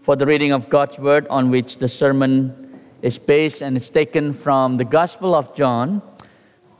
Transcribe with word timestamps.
for 0.00 0.16
the 0.16 0.24
reading 0.24 0.50
of 0.50 0.70
God's 0.70 0.98
word 0.98 1.26
on 1.28 1.50
which 1.50 1.76
the 1.76 1.88
sermon 1.88 2.80
is 3.02 3.18
based 3.18 3.60
and 3.60 3.76
it's 3.76 3.90
taken 3.90 4.32
from 4.32 4.78
the 4.78 4.84
Gospel 4.84 5.34
of 5.34 5.54
John, 5.54 6.00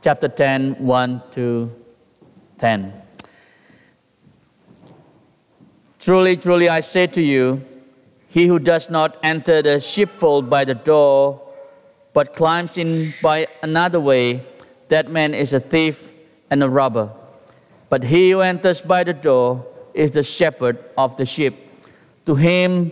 chapter 0.01 0.27
10, 0.27 0.83
1 0.83 1.21
to 1.31 1.71
10. 2.57 2.93
Truly, 5.99 6.35
truly, 6.35 6.67
I 6.67 6.79
say 6.79 7.05
to 7.07 7.21
you, 7.21 7.61
he 8.27 8.47
who 8.47 8.57
does 8.57 8.89
not 8.89 9.17
enter 9.21 9.61
the 9.61 9.79
sheepfold 9.79 10.49
by 10.49 10.65
the 10.65 10.73
door, 10.73 11.41
but 12.13 12.35
climbs 12.35 12.77
in 12.77 13.13
by 13.21 13.45
another 13.61 13.99
way, 13.99 14.43
that 14.87 15.11
man 15.11 15.35
is 15.35 15.53
a 15.53 15.59
thief 15.59 16.11
and 16.49 16.63
a 16.63 16.69
robber. 16.69 17.11
But 17.89 18.03
he 18.03 18.31
who 18.31 18.41
enters 18.41 18.81
by 18.81 19.03
the 19.03 19.13
door 19.13 19.65
is 19.93 20.11
the 20.11 20.23
shepherd 20.23 20.79
of 20.97 21.17
the 21.17 21.25
sheep. 21.25 21.53
To 22.25 22.35
him 22.35 22.91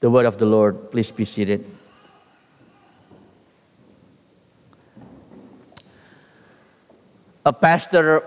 The 0.00 0.10
word 0.10 0.26
of 0.26 0.36
the 0.36 0.44
Lord. 0.44 0.90
Please 0.90 1.10
be 1.10 1.24
seated. 1.24 1.64
A 7.46 7.52
pastor 7.52 8.22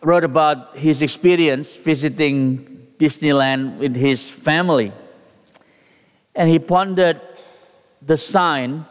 wrote 0.00 0.24
about 0.24 0.76
his 0.76 1.02
experience 1.02 1.76
visiting 1.76 2.58
Disneyland 2.98 3.78
with 3.78 3.94
his 3.94 4.28
family. 4.30 4.92
And 6.34 6.50
he 6.50 6.58
pondered 6.58 7.20
the 8.02 8.16
sign 8.16 8.84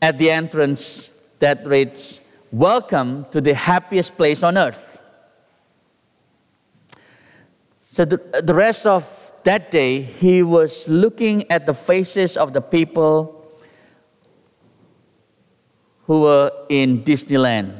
at 0.00 0.18
the 0.18 0.30
entrance 0.30 1.08
that 1.38 1.66
reads, 1.66 2.22
Welcome 2.50 3.26
to 3.32 3.40
the 3.40 3.54
happiest 3.54 4.16
place 4.16 4.42
on 4.42 4.56
earth. 4.56 5.00
So 7.90 8.04
the, 8.04 8.42
the 8.42 8.54
rest 8.54 8.86
of 8.86 9.25
that 9.46 9.70
day, 9.70 10.02
he 10.02 10.42
was 10.42 10.88
looking 10.88 11.48
at 11.52 11.66
the 11.66 11.72
faces 11.72 12.36
of 12.36 12.52
the 12.52 12.60
people 12.60 13.46
who 16.06 16.22
were 16.22 16.50
in 16.68 17.04
Disneyland. 17.04 17.72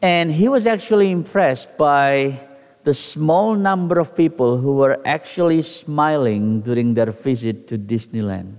And 0.00 0.30
he 0.30 0.48
was 0.48 0.64
actually 0.64 1.10
impressed 1.10 1.76
by 1.76 2.38
the 2.84 2.94
small 2.94 3.56
number 3.56 3.98
of 3.98 4.14
people 4.14 4.58
who 4.58 4.76
were 4.76 5.02
actually 5.04 5.60
smiling 5.62 6.60
during 6.60 6.94
their 6.94 7.10
visit 7.10 7.66
to 7.68 7.76
Disneyland. 7.76 8.58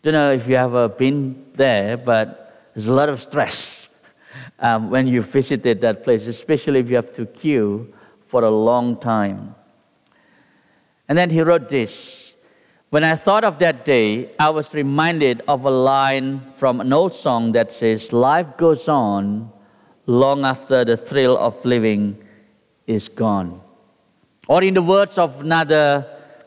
Don't 0.00 0.14
know 0.14 0.32
if 0.32 0.48
you 0.48 0.56
ever 0.56 0.88
been 0.88 1.52
there, 1.52 1.98
but 1.98 2.70
there's 2.72 2.86
a 2.86 2.94
lot 2.94 3.10
of 3.10 3.20
stress 3.20 4.02
um, 4.58 4.88
when 4.88 5.06
you 5.06 5.20
visited 5.20 5.82
that 5.82 6.02
place, 6.02 6.26
especially 6.26 6.80
if 6.80 6.88
you 6.88 6.96
have 6.96 7.12
to 7.12 7.26
queue 7.26 7.92
for 8.24 8.42
a 8.42 8.50
long 8.50 8.96
time. 8.96 9.54
And 11.08 11.18
then 11.18 11.30
he 11.30 11.42
wrote 11.42 11.68
this 11.68 12.44
When 12.90 13.04
I 13.04 13.16
thought 13.16 13.44
of 13.44 13.58
that 13.58 13.84
day, 13.84 14.30
I 14.38 14.50
was 14.50 14.74
reminded 14.74 15.42
of 15.48 15.64
a 15.64 15.70
line 15.70 16.40
from 16.52 16.80
an 16.80 16.92
old 16.92 17.14
song 17.14 17.52
that 17.52 17.72
says, 17.72 18.12
Life 18.12 18.56
goes 18.56 18.88
on 18.88 19.50
long 20.06 20.44
after 20.44 20.84
the 20.84 20.96
thrill 20.96 21.38
of 21.38 21.64
living 21.64 22.22
is 22.86 23.08
gone. 23.08 23.60
Or, 24.48 24.62
in 24.62 24.74
the 24.74 24.82
words 24.82 25.18
of 25.18 25.40
another 25.42 26.06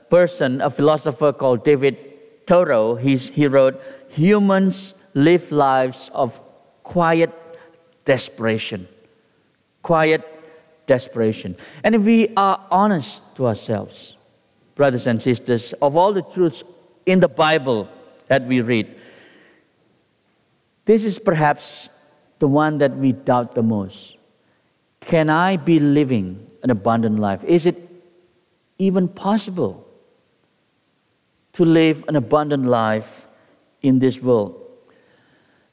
person, 0.10 0.62
a 0.62 0.70
philosopher 0.70 1.32
called 1.32 1.64
David 1.64 1.98
Thoreau, 2.46 2.96
he 2.96 3.48
wrote, 3.48 3.82
Humans 4.10 5.12
live 5.14 5.52
lives 5.52 6.10
of 6.14 6.40
quiet 6.84 7.32
desperation. 8.06 8.88
Quiet 9.82 10.24
desperation. 10.86 11.56
And 11.84 11.96
if 11.96 12.02
we 12.02 12.30
are 12.38 12.66
honest 12.70 13.36
to 13.38 13.48
ourselves, 13.48 14.16
brothers 14.76 15.08
and 15.08 15.22
sisters, 15.22 15.74
of 15.74 15.96
all 15.96 16.14
the 16.14 16.22
truths 16.22 16.64
in 17.06 17.20
the 17.20 17.28
Bible 17.28 17.90
that 18.28 18.46
we 18.46 18.62
read, 18.62 18.94
this 20.86 21.04
is 21.04 21.18
perhaps 21.18 21.90
the 22.40 22.48
one 22.48 22.78
that 22.78 22.96
we 22.96 23.12
doubt 23.12 23.56
the 23.56 23.64
most. 23.64 24.18
Can 25.00 25.30
I 25.30 25.58
be 25.58 25.80
living 25.80 26.52
an 26.64 26.70
abundant 26.70 27.20
life? 27.20 27.44
Is 27.44 27.66
it 27.66 27.78
even 28.78 29.08
possible 29.08 29.88
to 31.54 31.64
live 31.64 32.04
an 32.08 32.16
abundant 32.16 32.66
life 32.66 33.28
in 33.82 34.00
this 34.00 34.22
world? 34.22 34.62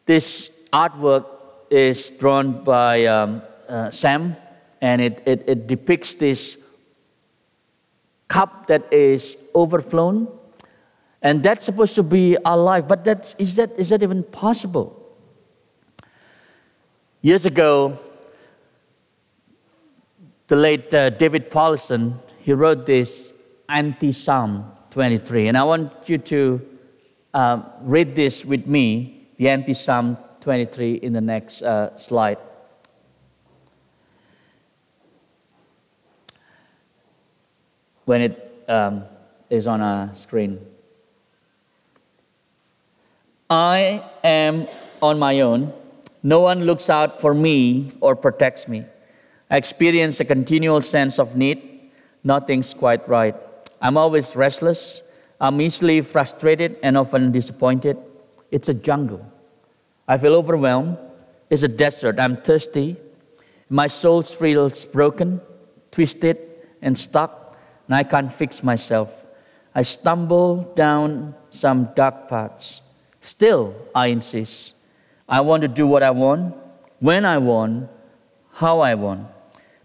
This 0.06 0.68
artwork 0.72 1.26
is 1.70 2.10
drawn 2.10 2.62
by 2.64 3.06
um, 3.06 3.42
uh, 3.68 3.91
Sam, 3.91 4.36
and 4.80 5.00
it, 5.00 5.22
it, 5.26 5.44
it 5.46 5.66
depicts 5.66 6.14
this 6.14 6.61
cup 8.32 8.66
that 8.66 8.91
is 8.91 9.37
overflown. 9.54 10.26
And 11.20 11.43
that's 11.43 11.66
supposed 11.66 11.94
to 11.97 12.03
be 12.03 12.37
our 12.44 12.56
life. 12.56 12.88
But 12.88 13.04
that's, 13.04 13.34
is, 13.34 13.56
that, 13.56 13.70
is 13.78 13.91
that 13.91 14.03
even 14.03 14.22
possible? 14.25 14.87
Years 17.21 17.44
ago, 17.44 17.98
the 20.48 20.56
late 20.56 20.92
uh, 20.94 21.10
David 21.10 21.50
Powlison, 21.50 22.15
he 22.41 22.54
wrote 22.54 22.87
this 22.87 23.34
anti-Psalm 23.69 24.65
23. 24.91 25.48
And 25.48 25.56
I 25.59 25.65
want 25.65 25.92
you 26.06 26.19
to 26.19 26.66
uh, 27.34 27.62
read 27.82 28.15
this 28.15 28.44
with 28.44 28.66
me, 28.66 29.28
the 29.37 29.50
anti-Psalm 29.50 30.16
23 30.41 30.94
in 30.94 31.12
the 31.12 31.21
next 31.21 31.62
uh, 31.62 31.97
slide. 31.98 32.38
When 38.04 38.20
it 38.20 38.64
um, 38.68 39.04
is 39.50 39.66
on 39.66 39.80
a 39.80 40.10
screen. 40.14 40.58
I 43.50 44.02
am 44.24 44.66
on 45.02 45.18
my 45.18 45.40
own. 45.40 45.72
No 46.22 46.41
one 46.41 46.64
looks 46.64 46.88
out 46.88 47.20
for 47.20 47.34
me 47.34 47.92
or 48.00 48.16
protects 48.16 48.68
me. 48.68 48.84
I 49.50 49.56
experience 49.56 50.20
a 50.20 50.24
continual 50.24 50.80
sense 50.80 51.18
of 51.18 51.36
need. 51.36 51.91
Nothing's 52.24 52.72
quite 52.72 53.06
right. 53.08 53.34
I'm 53.80 53.98
always 53.98 54.34
restless. 54.36 55.02
I'm 55.41 55.60
easily 55.60 56.00
frustrated 56.00 56.78
and 56.82 56.97
often 56.97 57.32
disappointed. 57.32 57.98
It's 58.50 58.68
a 58.68 58.74
jungle. 58.74 59.27
I 60.06 60.16
feel 60.16 60.34
overwhelmed. 60.34 60.97
It's 61.50 61.62
a 61.62 61.68
desert. 61.68 62.18
I'm 62.18 62.36
thirsty. 62.36 62.97
My 63.68 63.88
soul 63.88 64.22
feels 64.22 64.84
broken, 64.84 65.41
twisted, 65.91 66.38
and 66.80 66.97
stuck 66.97 67.41
and 67.86 67.94
I 67.94 68.04
can't 68.04 68.32
fix 68.32 68.62
myself. 68.62 69.10
I 69.74 69.82
stumble 69.82 70.72
down 70.74 71.34
some 71.50 71.88
dark 71.94 72.28
paths. 72.28 72.82
Still, 73.20 73.74
I 73.94 74.08
insist. 74.08 74.76
I 75.28 75.40
want 75.40 75.62
to 75.62 75.68
do 75.68 75.86
what 75.86 76.02
I 76.02 76.10
want, 76.10 76.54
when 77.00 77.24
I 77.24 77.38
want, 77.38 77.88
how 78.52 78.80
I 78.80 78.94
want. 78.94 79.26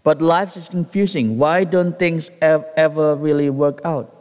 But 0.02 0.20
life 0.20 0.56
is 0.56 0.68
confusing. 0.68 1.38
Why 1.38 1.64
don't 1.64 1.98
things 1.98 2.30
ever 2.40 3.14
really 3.14 3.50
work 3.50 3.80
out? 3.84 4.14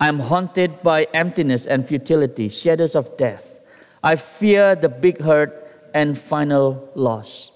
I'm 0.00 0.18
haunted 0.18 0.82
by 0.82 1.04
emptiness 1.14 1.66
and 1.66 1.86
futility, 1.86 2.48
shadows 2.48 2.94
of 2.94 3.16
death. 3.16 3.60
I 4.02 4.16
fear 4.16 4.74
the 4.74 4.88
big 4.88 5.20
hurt 5.20 5.90
and 5.94 6.18
final 6.18 6.90
loss. 6.94 7.52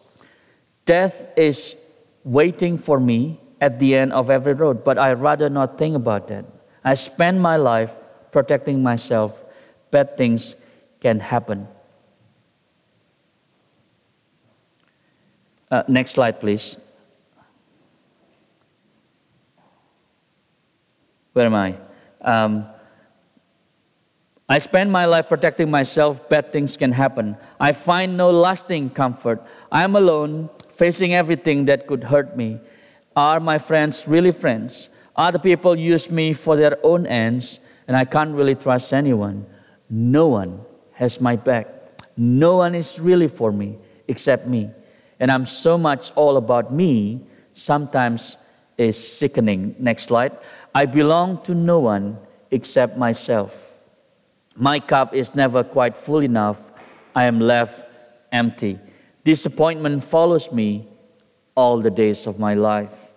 Death 0.86 1.26
is 1.36 1.76
waiting 2.24 2.78
for 2.78 2.98
me 3.00 3.40
at 3.60 3.78
the 3.78 3.94
end 3.94 4.12
of 4.12 4.30
every 4.30 4.54
road, 4.54 4.84
but 4.84 4.98
I 4.98 5.12
rather 5.12 5.48
not 5.50 5.78
think 5.78 5.96
about 5.96 6.28
that. 6.28 6.44
I 6.84 6.94
spend 6.94 7.42
my 7.42 7.56
life 7.56 7.92
protecting 8.30 8.82
myself, 8.82 9.42
bad 9.90 10.16
things 10.16 10.56
can 11.00 11.20
happen. 11.20 11.66
Uh, 15.70 15.82
next 15.88 16.12
slide, 16.12 16.40
please. 16.40 16.76
Where 21.32 21.46
am 21.46 21.54
I? 21.54 21.74
Um, 22.22 22.66
I 24.48 24.58
spend 24.58 24.90
my 24.90 25.04
life 25.04 25.28
protecting 25.28 25.70
myself, 25.70 26.26
bad 26.28 26.52
things 26.52 26.76
can 26.76 26.92
happen. 26.92 27.36
I 27.60 27.72
find 27.72 28.16
no 28.16 28.30
lasting 28.30 28.90
comfort. 28.90 29.42
I 29.70 29.84
am 29.84 29.94
alone, 29.94 30.48
facing 30.70 31.12
everything 31.12 31.66
that 31.66 31.86
could 31.86 32.04
hurt 32.04 32.34
me. 32.34 32.60
Are 33.18 33.40
my 33.40 33.58
friends 33.58 34.06
really 34.06 34.30
friends? 34.30 34.90
Other 35.16 35.40
people 35.40 35.74
use 35.74 36.08
me 36.08 36.32
for 36.32 36.54
their 36.54 36.78
own 36.84 37.04
ends, 37.04 37.58
and 37.88 37.96
I 37.96 38.04
can't 38.04 38.32
really 38.32 38.54
trust 38.54 38.92
anyone. 38.94 39.44
No 39.90 40.28
one 40.28 40.60
has 40.92 41.20
my 41.20 41.34
back. 41.34 41.66
No 42.16 42.58
one 42.58 42.76
is 42.76 43.00
really 43.00 43.26
for 43.26 43.50
me 43.50 43.76
except 44.06 44.46
me. 44.46 44.70
And 45.18 45.32
I'm 45.32 45.46
so 45.46 45.76
much 45.76 46.12
all 46.14 46.36
about 46.36 46.72
me, 46.72 47.26
sometimes 47.54 48.36
is 48.76 48.94
sickening. 48.96 49.74
Next 49.80 50.04
slide. 50.04 50.38
I 50.72 50.86
belong 50.86 51.42
to 51.42 51.56
no 51.56 51.80
one 51.80 52.18
except 52.52 52.96
myself. 52.96 53.82
My 54.54 54.78
cup 54.78 55.12
is 55.12 55.34
never 55.34 55.64
quite 55.64 55.96
full 55.96 56.22
enough. 56.22 56.70
I 57.16 57.24
am 57.24 57.40
left 57.40 57.84
empty. 58.30 58.78
Disappointment 59.24 60.04
follows 60.04 60.52
me 60.52 60.86
all 61.56 61.80
the 61.80 61.90
days 61.90 62.28
of 62.28 62.38
my 62.38 62.54
life. 62.54 63.07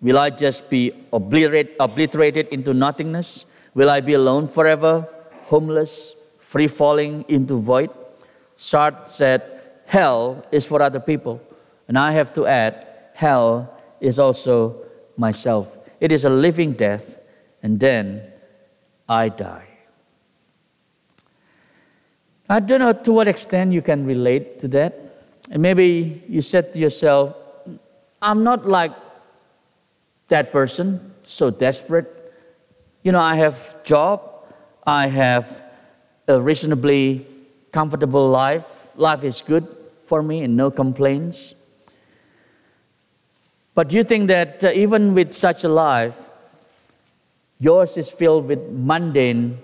Will 0.00 0.18
I 0.18 0.30
just 0.30 0.68
be 0.68 0.92
obliterate, 1.12 1.76
obliterated 1.80 2.48
into 2.48 2.74
nothingness? 2.74 3.46
Will 3.74 3.90
I 3.90 4.00
be 4.00 4.14
alone 4.14 4.48
forever, 4.48 5.08
homeless, 5.46 6.14
free 6.38 6.68
falling 6.68 7.24
into 7.28 7.58
void? 7.58 7.90
Sartre 8.56 9.08
said, 9.08 9.42
Hell 9.86 10.44
is 10.50 10.66
for 10.66 10.82
other 10.82 11.00
people. 11.00 11.40
And 11.88 11.98
I 11.98 12.12
have 12.12 12.34
to 12.34 12.46
add, 12.46 12.86
hell 13.14 13.72
is 14.00 14.18
also 14.18 14.76
myself. 15.16 15.76
It 16.00 16.12
is 16.12 16.24
a 16.24 16.30
living 16.30 16.72
death, 16.72 17.18
and 17.62 17.78
then 17.78 18.22
I 19.08 19.28
die. 19.28 19.68
I 22.48 22.60
don't 22.60 22.80
know 22.80 22.92
to 22.92 23.12
what 23.12 23.28
extent 23.28 23.72
you 23.72 23.82
can 23.82 24.06
relate 24.06 24.58
to 24.60 24.68
that. 24.68 24.94
And 25.50 25.62
maybe 25.62 26.22
you 26.28 26.42
said 26.42 26.72
to 26.72 26.78
yourself, 26.78 27.34
I'm 28.20 28.42
not 28.42 28.66
like 28.66 28.92
that 30.28 30.52
person, 30.52 31.12
so 31.22 31.50
desperate. 31.50 32.06
You 33.02 33.12
know, 33.12 33.20
I 33.20 33.36
have 33.36 33.84
job, 33.84 34.22
I 34.86 35.06
have 35.06 35.62
a 36.26 36.40
reasonably 36.40 37.26
comfortable 37.72 38.28
life. 38.28 38.88
Life 38.96 39.24
is 39.24 39.42
good 39.42 39.66
for 40.04 40.22
me 40.22 40.42
and 40.42 40.56
no 40.56 40.70
complaints. 40.70 41.54
But 43.74 43.92
you 43.92 44.02
think 44.04 44.28
that 44.28 44.64
uh, 44.64 44.70
even 44.74 45.14
with 45.14 45.34
such 45.34 45.64
a 45.64 45.68
life, 45.68 46.18
yours 47.60 47.96
is 47.96 48.10
filled 48.10 48.48
with 48.48 48.70
mundane, 48.70 49.58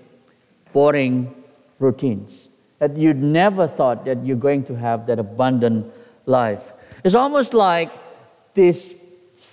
boring 0.72 1.34
routines? 1.78 2.50
that 2.82 2.96
you'd 2.96 3.22
never 3.22 3.68
thought 3.68 4.04
that 4.04 4.26
you're 4.26 4.36
going 4.36 4.64
to 4.64 4.74
have 4.74 5.06
that 5.06 5.20
abundant 5.20 5.86
life. 6.26 6.72
It's 7.04 7.14
almost 7.14 7.54
like 7.54 7.92
this 8.54 9.01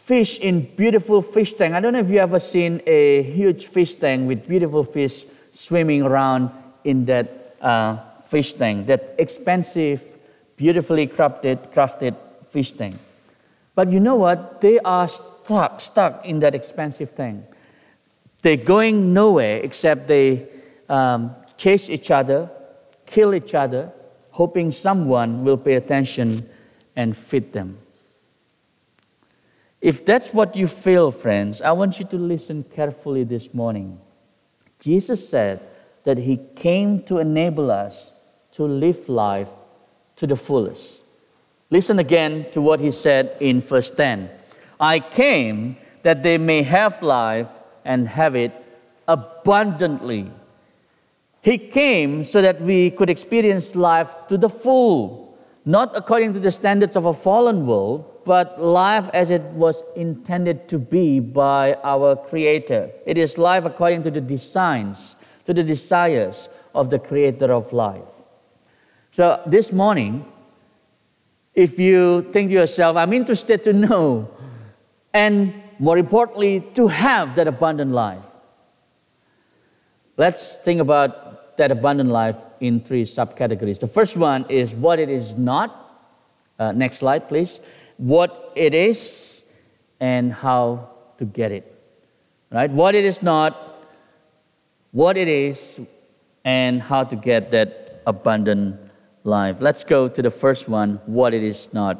fish 0.09 0.39
in 0.39 0.61
beautiful 0.75 1.21
fish 1.21 1.53
tank. 1.53 1.75
I 1.75 1.79
don't 1.79 1.93
know 1.93 1.99
if 1.99 2.09
you 2.09 2.17
ever 2.17 2.39
seen 2.39 2.81
a 2.87 3.21
huge 3.21 3.67
fish 3.67 3.93
tank 3.93 4.27
with 4.27 4.47
beautiful 4.47 4.83
fish 4.83 5.25
swimming 5.51 6.01
around 6.01 6.49
in 6.83 7.05
that 7.05 7.55
uh, 7.61 7.97
fish 8.25 8.53
tank, 8.53 8.87
that 8.87 9.13
expensive, 9.19 10.01
beautifully 10.57 11.05
crafted, 11.05 11.57
crafted 11.75 12.15
fish 12.47 12.71
tank. 12.71 12.95
But 13.75 13.89
you 13.89 13.99
know 13.99 14.15
what? 14.15 14.61
They 14.61 14.79
are 14.79 15.07
stuck, 15.07 15.79
stuck 15.79 16.25
in 16.25 16.39
that 16.39 16.55
expensive 16.55 17.15
tank. 17.15 17.45
They're 18.41 18.57
going 18.57 19.13
nowhere 19.13 19.57
except 19.57 20.07
they 20.07 20.47
um, 20.89 21.35
chase 21.55 21.87
each 21.87 22.09
other, 22.09 22.49
kill 23.05 23.35
each 23.35 23.53
other, 23.53 23.91
hoping 24.31 24.71
someone 24.71 25.43
will 25.43 25.57
pay 25.57 25.75
attention 25.75 26.49
and 26.95 27.15
feed 27.15 27.53
them. 27.53 27.77
If 29.81 30.05
that's 30.05 30.33
what 30.33 30.55
you 30.55 30.67
feel, 30.67 31.11
friends, 31.11 31.61
I 31.61 31.71
want 31.71 31.99
you 31.99 32.05
to 32.05 32.17
listen 32.17 32.63
carefully 32.63 33.23
this 33.23 33.53
morning. 33.53 33.99
Jesus 34.81 35.27
said 35.27 35.61
that 36.03 36.17
He 36.17 36.37
came 36.55 37.03
to 37.03 37.19
enable 37.19 37.71
us 37.71 38.13
to 38.53 38.65
live 38.65 39.07
life 39.07 39.47
to 40.17 40.27
the 40.27 40.35
fullest. 40.35 41.05
Listen 41.69 41.99
again 41.99 42.49
to 42.51 42.61
what 42.61 42.81
He 42.81 42.91
said 42.91 43.35
in 43.39 43.61
verse 43.61 43.89
10 43.91 44.29
I 44.81 44.99
came 44.99 45.77
that 46.03 46.23
they 46.23 46.37
may 46.37 46.63
have 46.63 47.01
life 47.01 47.47
and 47.85 48.07
have 48.07 48.35
it 48.35 48.51
abundantly. 49.07 50.29
He 51.41 51.57
came 51.57 52.23
so 52.23 52.41
that 52.41 52.59
we 52.61 52.91
could 52.91 53.09
experience 53.09 53.75
life 53.75 54.13
to 54.27 54.37
the 54.37 54.49
full, 54.49 55.37
not 55.65 55.95
according 55.95 56.33
to 56.33 56.39
the 56.39 56.51
standards 56.51 56.95
of 56.95 57.05
a 57.05 57.13
fallen 57.13 57.65
world, 57.65 58.08
but 58.25 58.61
life 58.61 59.09
as 59.13 59.29
it 59.29 59.41
was 59.53 59.83
intended 59.95 60.67
to 60.69 60.79
be 60.79 61.19
by 61.19 61.75
our 61.83 62.15
Creator. 62.15 62.89
It 63.05 63.17
is 63.17 63.37
life 63.37 63.65
according 63.65 64.03
to 64.03 64.11
the 64.11 64.21
designs, 64.21 65.15
to 65.45 65.53
the 65.53 65.63
desires 65.63 66.49
of 66.75 66.89
the 66.89 66.99
Creator 66.99 67.51
of 67.51 67.73
life. 67.73 68.03
So 69.11 69.41
this 69.45 69.73
morning, 69.73 70.25
if 71.55 71.79
you 71.79 72.21
think 72.31 72.49
to 72.49 72.53
yourself, 72.53 72.95
I'm 72.95 73.13
interested 73.13 73.63
to 73.65 73.73
know, 73.73 74.29
and 75.13 75.53
more 75.79 75.97
importantly, 75.97 76.63
to 76.75 76.87
have 76.87 77.35
that 77.35 77.47
abundant 77.47 77.91
life, 77.91 78.23
let's 80.17 80.57
think 80.57 80.79
about 80.79 81.57
that 81.57 81.71
abundant 81.71 82.09
life 82.09 82.37
in 82.59 82.79
three 82.79 83.03
subcategories. 83.03 83.79
The 83.79 83.87
first 83.87 84.15
one 84.15 84.45
is 84.49 84.75
what 84.75 84.99
it 84.99 85.09
is 85.09 85.37
not. 85.37 85.75
Uh, 86.57 86.71
next 86.71 86.97
slide, 86.97 87.27
please. 87.27 87.61
What 87.99 88.53
it 88.55 88.73
is 88.73 89.45
and 89.99 90.33
how 90.33 90.89
to 91.19 91.25
get 91.25 91.51
it. 91.51 91.71
Right? 92.49 92.71
What 92.71 92.95
it 92.95 93.05
is 93.05 93.21
not, 93.21 93.55
what 94.91 95.17
it 95.17 95.27
is, 95.27 95.79
and 96.43 96.81
how 96.81 97.03
to 97.03 97.15
get 97.15 97.51
that 97.51 98.01
abundant 98.07 98.79
life. 99.23 99.57
Let's 99.59 99.83
go 99.83 100.07
to 100.07 100.21
the 100.21 100.31
first 100.31 100.67
one 100.67 100.99
what 101.05 101.33
it 101.33 101.43
is 101.43 101.73
not. 101.73 101.99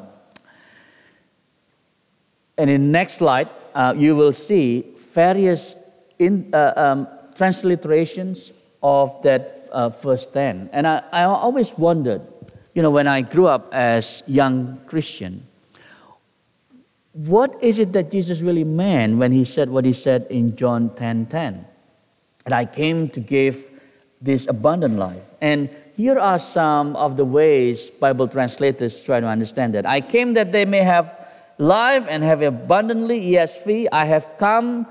And 2.58 2.68
in 2.68 2.90
next 2.90 3.18
slide, 3.18 3.48
uh, 3.74 3.94
you 3.96 4.16
will 4.16 4.32
see 4.32 4.84
various 5.14 5.76
in, 6.18 6.50
uh, 6.52 6.72
um, 6.76 7.08
transliterations 7.34 8.52
of 8.82 9.22
that 9.22 9.68
uh, 9.72 9.88
verse 9.88 10.26
10. 10.26 10.70
And 10.72 10.86
I, 10.86 11.02
I 11.12 11.22
always 11.24 11.76
wondered, 11.78 12.22
you 12.74 12.82
know, 12.82 12.90
when 12.90 13.06
I 13.06 13.20
grew 13.22 13.46
up 13.46 13.72
as 13.72 14.22
young 14.26 14.80
Christian, 14.86 15.46
what 17.12 17.62
is 17.62 17.78
it 17.78 17.92
that 17.92 18.10
Jesus 18.10 18.40
really 18.40 18.64
meant 18.64 19.18
when 19.18 19.32
he 19.32 19.44
said 19.44 19.68
what 19.68 19.84
he 19.84 19.92
said 19.92 20.26
in 20.30 20.56
John 20.56 20.94
10 20.94 21.26
10? 21.26 21.64
And 22.46 22.54
I 22.54 22.64
came 22.64 23.08
to 23.10 23.20
give 23.20 23.68
this 24.20 24.48
abundant 24.48 24.98
life. 24.98 25.24
And 25.40 25.70
here 25.96 26.18
are 26.18 26.38
some 26.38 26.96
of 26.96 27.16
the 27.16 27.24
ways 27.24 27.90
Bible 27.90 28.28
translators 28.28 29.00
try 29.02 29.20
to 29.20 29.26
understand 29.26 29.74
that. 29.74 29.86
I 29.86 30.00
came 30.00 30.34
that 30.34 30.52
they 30.52 30.64
may 30.64 30.82
have 30.82 31.16
life 31.58 32.06
and 32.08 32.22
have 32.22 32.42
abundantly, 32.42 33.32
ESV. 33.32 33.88
I 33.92 34.04
have 34.06 34.38
come 34.38 34.86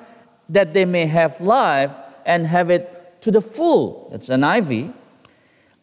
that 0.49 0.73
they 0.73 0.85
may 0.85 1.05
have 1.05 1.39
life 1.41 1.91
and 2.25 2.45
have 2.45 2.69
it 2.69 3.21
to 3.21 3.31
the 3.31 3.41
full. 3.41 4.09
That's 4.11 4.29
NIV. 4.29 4.93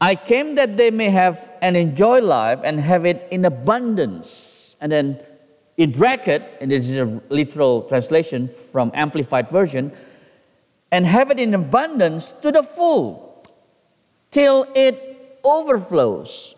I 0.00 0.14
came 0.14 0.54
that 0.56 0.76
they 0.76 0.90
may 0.90 1.10
have 1.10 1.50
and 1.62 1.76
enjoy 1.76 2.20
life 2.20 2.60
and 2.62 2.78
have 2.78 3.06
it 3.06 3.26
in 3.30 3.44
abundance. 3.44 4.76
And 4.80 4.92
then 4.92 5.18
in 5.76 5.92
bracket, 5.92 6.42
and 6.60 6.70
this 6.70 6.88
is 6.88 6.96
a 6.96 7.20
literal 7.28 7.82
translation 7.82 8.48
from 8.72 8.90
Amplified 8.94 9.50
Version, 9.50 9.92
and 10.90 11.06
have 11.06 11.30
it 11.30 11.38
in 11.38 11.54
abundance 11.54 12.32
to 12.32 12.50
the 12.50 12.62
full, 12.62 13.44
till 14.30 14.66
it 14.74 15.38
overflows. 15.44 16.54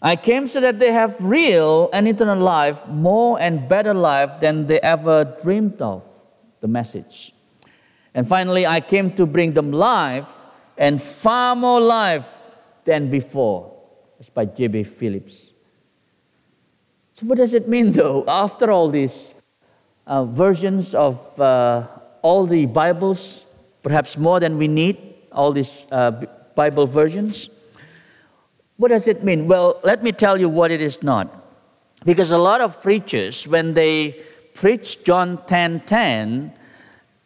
I 0.00 0.16
came 0.16 0.46
so 0.46 0.60
that 0.60 0.78
they 0.78 0.92
have 0.92 1.16
real 1.20 1.88
and 1.92 2.06
eternal 2.06 2.38
life, 2.38 2.86
more 2.86 3.40
and 3.40 3.68
better 3.68 3.94
life 3.94 4.40
than 4.40 4.66
they 4.66 4.78
ever 4.80 5.36
dreamed 5.42 5.80
of. 5.80 6.06
The 6.60 6.68
message. 6.68 7.32
And 8.14 8.26
finally, 8.26 8.66
I 8.66 8.80
came 8.80 9.10
to 9.12 9.26
bring 9.26 9.52
them 9.52 9.72
life 9.72 10.44
and 10.78 11.00
far 11.00 11.54
more 11.54 11.80
life 11.80 12.42
than 12.84 13.10
before. 13.10 13.72
It's 14.18 14.30
by 14.30 14.46
J.B. 14.46 14.84
Phillips. 14.84 15.45
So, 17.16 17.24
what 17.24 17.38
does 17.38 17.54
it 17.54 17.66
mean 17.66 17.92
though? 17.92 18.26
After 18.28 18.70
all 18.70 18.90
these 18.90 19.40
uh, 20.06 20.26
versions 20.26 20.94
of 20.94 21.40
uh, 21.40 21.86
all 22.20 22.44
the 22.44 22.66
Bibles 22.66 23.46
perhaps 23.82 24.18
more 24.18 24.38
than 24.38 24.58
we 24.58 24.68
need, 24.68 24.98
all 25.32 25.50
these 25.50 25.86
uh, 25.90 26.10
Bible 26.54 26.86
versions. 26.86 27.48
What 28.76 28.88
does 28.88 29.08
it 29.08 29.24
mean? 29.24 29.46
Well, 29.46 29.80
let 29.82 30.02
me 30.02 30.12
tell 30.12 30.36
you 30.36 30.50
what 30.50 30.70
it 30.70 30.82
is 30.82 31.02
not. 31.02 31.28
Because 32.04 32.32
a 32.32 32.36
lot 32.36 32.60
of 32.60 32.82
preachers, 32.82 33.48
when 33.48 33.72
they 33.72 34.20
preach 34.52 35.04
John 35.04 35.38
10 35.46 35.86
10 35.86 36.52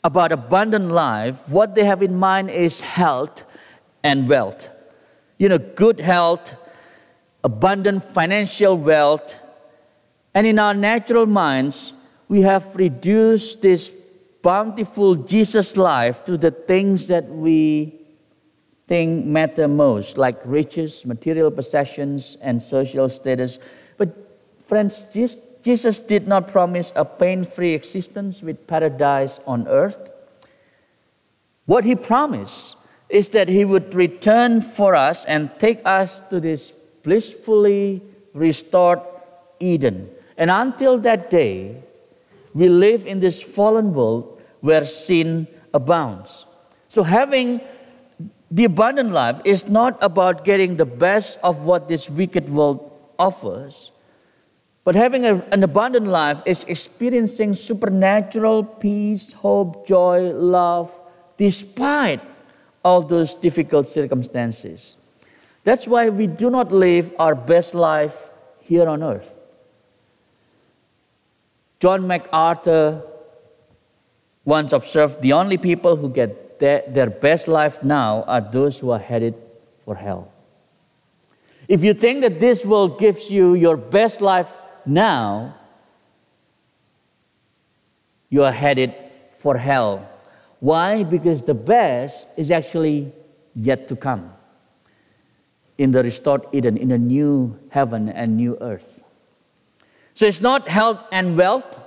about 0.04 0.30
abundant 0.30 0.92
life, 0.92 1.49
what 1.49 1.75
they 1.75 1.85
have 1.85 2.00
in 2.00 2.14
mind 2.14 2.50
is 2.50 2.80
health 2.80 3.42
and 4.04 4.28
wealth. 4.28 4.68
You 5.37 5.49
know, 5.49 5.59
good 5.59 5.99
health, 5.99 6.54
abundant 7.42 8.04
financial 8.04 8.76
wealth. 8.76 9.39
And 10.34 10.46
in 10.46 10.58
our 10.58 10.75
natural 10.75 11.26
minds, 11.26 11.92
we 12.28 12.42
have 12.42 12.76
reduced 12.76 13.62
this 13.62 13.90
bountiful 14.42 15.16
Jesus 15.16 15.76
life 15.76 16.25
to 16.25 16.37
the 16.37 16.50
things 16.50 17.08
that 17.08 17.25
we 17.26 18.00
think 18.87 19.26
matter 19.26 19.68
most, 19.68 20.16
like 20.16 20.40
riches, 20.44 21.04
material 21.04 21.50
possessions, 21.50 22.37
and 22.42 22.62
social 22.62 23.08
status. 23.08 23.58
But, 23.96 24.16
friends, 24.66 25.06
Jesus 25.62 26.00
did 26.00 26.26
not 26.26 26.49
promise 26.49 26.92
a 26.96 27.04
pain 27.04 27.44
free 27.44 27.75
existence 27.75 28.42
with 28.42 28.66
paradise 28.66 29.40
on 29.46 29.68
earth. 29.68 30.10
What 31.66 31.84
he 31.84 31.94
promised 31.94 32.76
is 33.08 33.30
that 33.30 33.49
he 33.49 33.64
would 33.64 33.94
return 33.94 34.62
for 34.62 34.94
us 34.94 35.25
and 35.25 35.50
take 35.58 35.80
us 35.84 36.20
to 36.30 36.40
this 36.40 36.70
blissfully 37.02 38.00
restored 38.34 39.00
Eden. 39.58 40.08
And 40.40 40.50
until 40.50 40.97
that 41.00 41.28
day, 41.28 41.76
we 42.54 42.70
live 42.70 43.06
in 43.06 43.20
this 43.20 43.42
fallen 43.42 43.92
world 43.92 44.40
where 44.61 44.87
sin 44.87 45.47
abounds. 45.75 46.47
So, 46.88 47.02
having 47.02 47.61
the 48.50 48.64
abundant 48.64 49.11
life 49.12 49.37
is 49.44 49.68
not 49.68 50.02
about 50.02 50.47
getting 50.47 50.76
the 50.76 50.87
best 50.87 51.38
of 51.44 51.64
what 51.64 51.88
this 51.88 52.09
wicked 52.09 52.49
world 52.49 52.90
offers, 53.18 53.92
but 54.82 54.94
having 54.94 55.26
a, 55.26 55.35
an 55.52 55.62
abundant 55.62 56.06
life 56.06 56.40
is 56.47 56.64
experiencing 56.64 57.52
supernatural 57.52 58.64
peace, 58.64 59.35
hope, 59.35 59.87
joy, 59.87 60.32
love, 60.32 60.90
despite 61.37 62.23
all 62.82 63.02
those 63.02 63.35
difficult 63.35 63.87
circumstances. 63.87 64.97
That's 65.64 65.87
why 65.87 66.09
we 66.09 66.26
do 66.26 66.49
not 66.49 66.73
live 66.73 67.12
our 67.18 67.35
best 67.35 67.75
life 67.75 68.30
here 68.62 68.88
on 68.88 69.02
earth. 69.02 69.37
John 71.80 72.06
MacArthur 72.06 73.02
once 74.44 74.72
observed 74.72 75.22
the 75.22 75.32
only 75.32 75.56
people 75.56 75.96
who 75.96 76.10
get 76.10 76.60
their, 76.60 76.84
their 76.87 77.08
best 77.08 77.49
life 77.49 77.82
now 77.82 78.22
are 78.25 78.40
those 78.40 78.78
who 78.78 78.90
are 78.90 78.99
headed 78.99 79.34
for 79.84 79.94
hell. 79.94 80.30
If 81.68 81.82
you 81.82 81.94
think 81.94 82.22
that 82.22 82.38
this 82.38 82.64
world 82.64 82.99
gives 82.99 83.30
you 83.30 83.54
your 83.54 83.76
best 83.76 84.20
life 84.20 84.50
now, 84.84 85.56
you 88.28 88.44
are 88.44 88.52
headed 88.52 88.94
for 89.38 89.56
hell. 89.56 90.06
Why? 90.60 91.04
Because 91.04 91.42
the 91.42 91.54
best 91.54 92.28
is 92.37 92.50
actually 92.50 93.12
yet 93.54 93.88
to 93.88 93.96
come 93.96 94.32
in 95.78 95.92
the 95.92 96.02
restored 96.02 96.42
Eden, 96.52 96.76
in 96.76 96.90
a 96.90 96.99
new 96.99 97.58
heaven 97.70 98.10
and 98.10 98.37
new 98.37 98.58
earth. 98.60 99.00
So 100.21 100.27
it's 100.27 100.43
not 100.43 100.69
health 100.69 101.00
and 101.11 101.35
wealth, 101.35 101.81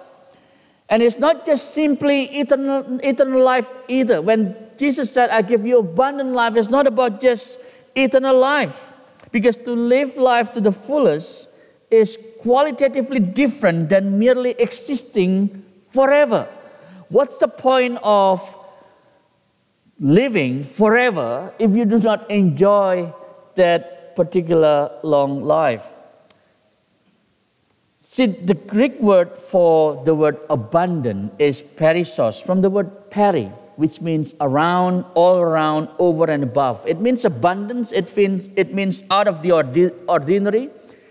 and 0.90 1.04
it's 1.04 1.20
not 1.20 1.46
just 1.46 1.76
simply 1.76 2.24
eternal, 2.42 3.00
eternal 3.04 3.44
life 3.44 3.70
either. 3.88 4.24
When 4.24 4.58
Jesus 4.76 5.14
said, 5.14 5.30
I 5.30 5.44
give 5.44 5.68
you 5.68 5.78
abundant 5.78 6.32
life, 6.32 6.56
it's 6.56 6.72
not 6.72 6.88
about 6.88 7.22
just 7.22 7.60
eternal 7.94 8.36
life. 8.36 8.92
Because 9.32 9.56
to 9.58 9.74
live 9.74 10.18
life 10.18 10.52
to 10.54 10.62
the 10.62 10.72
fullest 10.72 11.54
is 11.92 12.18
qualitatively 12.42 13.20
different 13.20 13.90
than 13.90 14.18
merely 14.18 14.56
existing 14.58 15.64
forever. 15.92 16.48
What's 17.10 17.38
the 17.38 17.48
point 17.48 18.00
of 18.02 18.42
living 20.00 20.64
forever 20.64 21.54
if 21.60 21.70
you 21.76 21.86
do 21.86 22.00
not 22.00 22.32
enjoy 22.32 23.14
that 23.54 24.16
particular 24.16 24.90
long 25.04 25.44
life? 25.44 25.86
See, 28.14 28.28
the 28.28 28.54
Greek 28.54 29.00
word 29.00 29.32
for 29.40 30.04
the 30.06 30.14
word 30.14 30.38
abundant 30.48 31.34
is 31.40 31.64
perissos, 31.64 32.44
from 32.44 32.62
the 32.62 32.70
word 32.70 33.10
peri, 33.10 33.46
which 33.76 34.02
means 34.02 34.36
around, 34.40 35.06
all 35.16 35.40
around, 35.40 35.90
over 35.98 36.30
and 36.30 36.44
above. 36.44 36.86
It 36.86 37.02
means 37.02 37.26
abundance, 37.26 37.92
it 37.92 38.16
means, 38.16 38.50
it 38.56 38.72
means 38.72 39.04
out 39.10 39.28
of 39.28 39.42
the 39.42 39.52
ordinary, 40.08 40.70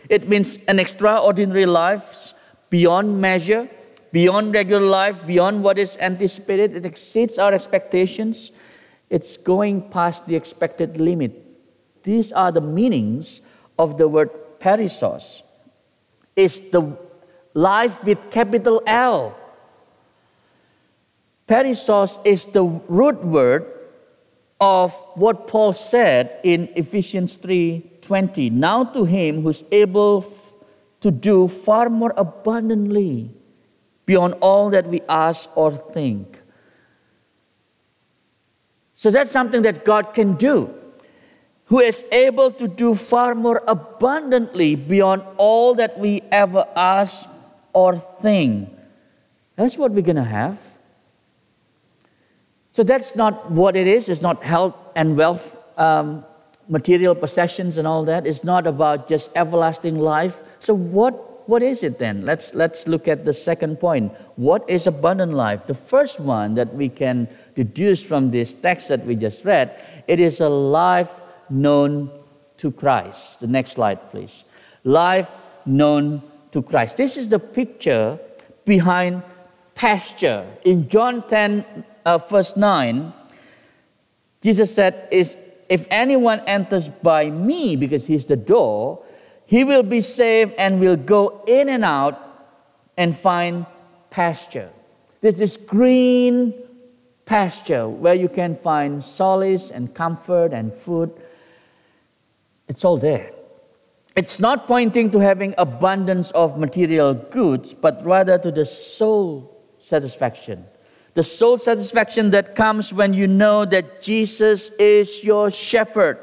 it 0.09 0.28
means 0.28 0.61
an 0.68 0.78
extraordinary 0.78 1.66
life 1.66 2.35
beyond 2.71 3.21
measure, 3.21 3.68
beyond 4.12 4.54
regular 4.54 4.87
life, 4.87 5.26
beyond 5.26 5.64
what 5.64 5.80
is 5.80 5.99
anticipated. 5.99 6.76
It 6.76 6.87
exceeds 6.87 7.37
our 7.37 7.52
expectations. 7.52 8.52
It's 9.11 9.37
going 9.37 9.90
past 9.90 10.28
the 10.28 10.37
expected 10.37 10.99
limit. 10.99 11.32
These 12.04 12.30
are 12.30 12.52
the 12.52 12.61
meanings 12.61 13.40
of 13.76 13.99
the 13.99 14.06
word 14.06 14.30
perissos 14.61 15.42
is 16.36 16.70
the 16.70 16.96
life 17.54 18.02
with 18.04 18.30
capital 18.30 18.82
L. 18.86 19.36
Perissos 21.46 22.18
is 22.24 22.46
the 22.46 22.62
root 22.62 23.22
word 23.24 23.66
of 24.60 24.94
what 25.14 25.48
Paul 25.48 25.72
said 25.72 26.38
in 26.44 26.68
Ephesians 26.76 27.36
3:20. 27.36 28.48
Now 28.50 28.84
to 28.84 29.04
him 29.04 29.42
who's 29.42 29.64
able 29.72 30.24
to 31.00 31.10
do 31.10 31.48
far 31.48 31.90
more 31.90 32.14
abundantly 32.16 33.30
beyond 34.06 34.34
all 34.40 34.70
that 34.70 34.86
we 34.86 35.00
ask 35.08 35.50
or 35.56 35.72
think. 35.72 36.40
So 38.94 39.10
that's 39.10 39.32
something 39.32 39.62
that 39.62 39.84
God 39.84 40.14
can 40.14 40.34
do 40.34 40.70
who 41.73 41.81
is 41.81 42.05
able 42.12 42.50
to 42.50 42.69
do 42.69 42.95
far 42.95 43.35
more 43.35 43.62
abundantly 43.67 44.76
beyond 44.76 45.23
all 45.38 45.73
that 45.73 45.99
we 45.99 46.21
ever 46.31 46.67
ask 46.76 47.26
or 47.73 47.97
think. 47.97 48.69
That's 49.57 49.79
what 49.79 49.93
we're 49.93 50.02
going 50.02 50.17
to 50.17 50.23
have. 50.23 50.59
So 52.73 52.83
that's 52.83 53.17
not 53.17 53.50
what 53.50 53.75
it 53.75 53.87
is. 53.87 54.11
It's 54.11 54.21
not 54.21 54.43
health 54.43 54.76
and 54.95 55.17
wealth, 55.17 55.59
um, 55.79 56.26
material 56.69 57.14
possessions 57.14 57.79
and 57.79 57.88
all 57.88 58.05
that. 58.05 58.26
It's 58.26 58.45
not 58.45 58.67
about 58.67 59.09
just 59.09 59.35
everlasting 59.35 59.99
life. 59.99 60.43
So 60.61 60.75
what, 60.75 61.49
what 61.49 61.62
is 61.62 61.83
it 61.83 61.99
then? 61.99 62.26
Let's, 62.26 62.55
let's 62.55 62.87
look 62.87 63.09
at 63.09 63.25
the 63.25 63.33
second 63.33 63.81
point. 63.81 64.12
What 64.37 64.69
is 64.69 64.87
abundant 64.87 65.33
life? 65.33 65.67
The 65.67 65.75
first 65.75 66.21
one 66.21 66.55
that 66.57 66.75
we 66.75 66.91
can 66.91 67.29
deduce 67.55 68.05
from 68.05 68.31
this 68.31 68.52
text 68.52 68.91
that 68.91 69.07
we 69.07 69.17
just 69.17 69.47
read, 69.47 69.75
it 70.07 70.21
is 70.21 70.41
a 70.41 70.50
life 70.50 71.22
known 71.52 72.11
to 72.59 72.73
Christ. 72.73 73.40
The 73.40 73.47
next 73.47 73.73
slide, 73.73 74.11
please. 74.11 74.44
Life 74.85 75.30
known 75.66 76.23
to 76.50 76.62
Christ. 76.62 76.97
This 76.97 77.16
is 77.16 77.28
the 77.28 77.38
picture 77.38 78.18
behind 78.64 79.23
pasture. 79.75 80.47
In 80.64 80.88
John 80.88 81.26
10, 81.28 81.85
uh, 82.04 82.18
verse 82.18 82.56
9, 82.56 83.12
Jesus 84.42 84.75
said, 84.75 85.09
is, 85.11 85.37
If 85.68 85.87
anyone 85.90 86.40
enters 86.47 86.88
by 86.88 87.30
me, 87.30 87.76
because 87.76 88.06
he's 88.06 88.26
the 88.26 88.37
door, 88.37 89.02
he 89.47 89.64
will 89.64 89.82
be 89.82 90.00
saved 90.00 90.54
and 90.59 90.80
will 90.80 90.97
go 90.97 91.42
in 91.47 91.68
and 91.68 91.85
out 91.85 92.18
and 92.97 93.16
find 93.16 93.66
pasture. 94.11 94.71
This 95.21 95.56
green 95.56 96.54
pasture 97.26 97.88
where 97.88 98.14
you 98.14 98.28
can 98.28 98.56
find 98.56 99.02
solace 99.02 99.71
and 99.71 99.94
comfort 99.94 100.52
and 100.52 100.73
food 100.75 101.12
it's 102.73 102.87
all 102.87 102.97
there. 102.97 103.31
It's 104.17 104.41
not 104.41 104.67
pointing 104.67 105.11
to 105.11 105.19
having 105.19 105.55
abundance 105.59 106.31
of 106.31 106.59
material 106.59 107.12
goods, 107.12 107.75
but 107.75 108.02
rather 108.02 108.38
to 108.38 108.50
the 108.50 108.64
soul 108.64 109.55
satisfaction. 109.83 110.64
The 111.12 111.23
soul 111.23 111.59
satisfaction 111.59 112.31
that 112.31 112.57
comes 112.57 112.95
when 112.95 113.12
you 113.12 113.26
know 113.26 113.67
that 113.67 114.00
Jesus 114.00 114.71
is 114.76 115.23
your 115.23 115.50
shepherd. 115.50 116.19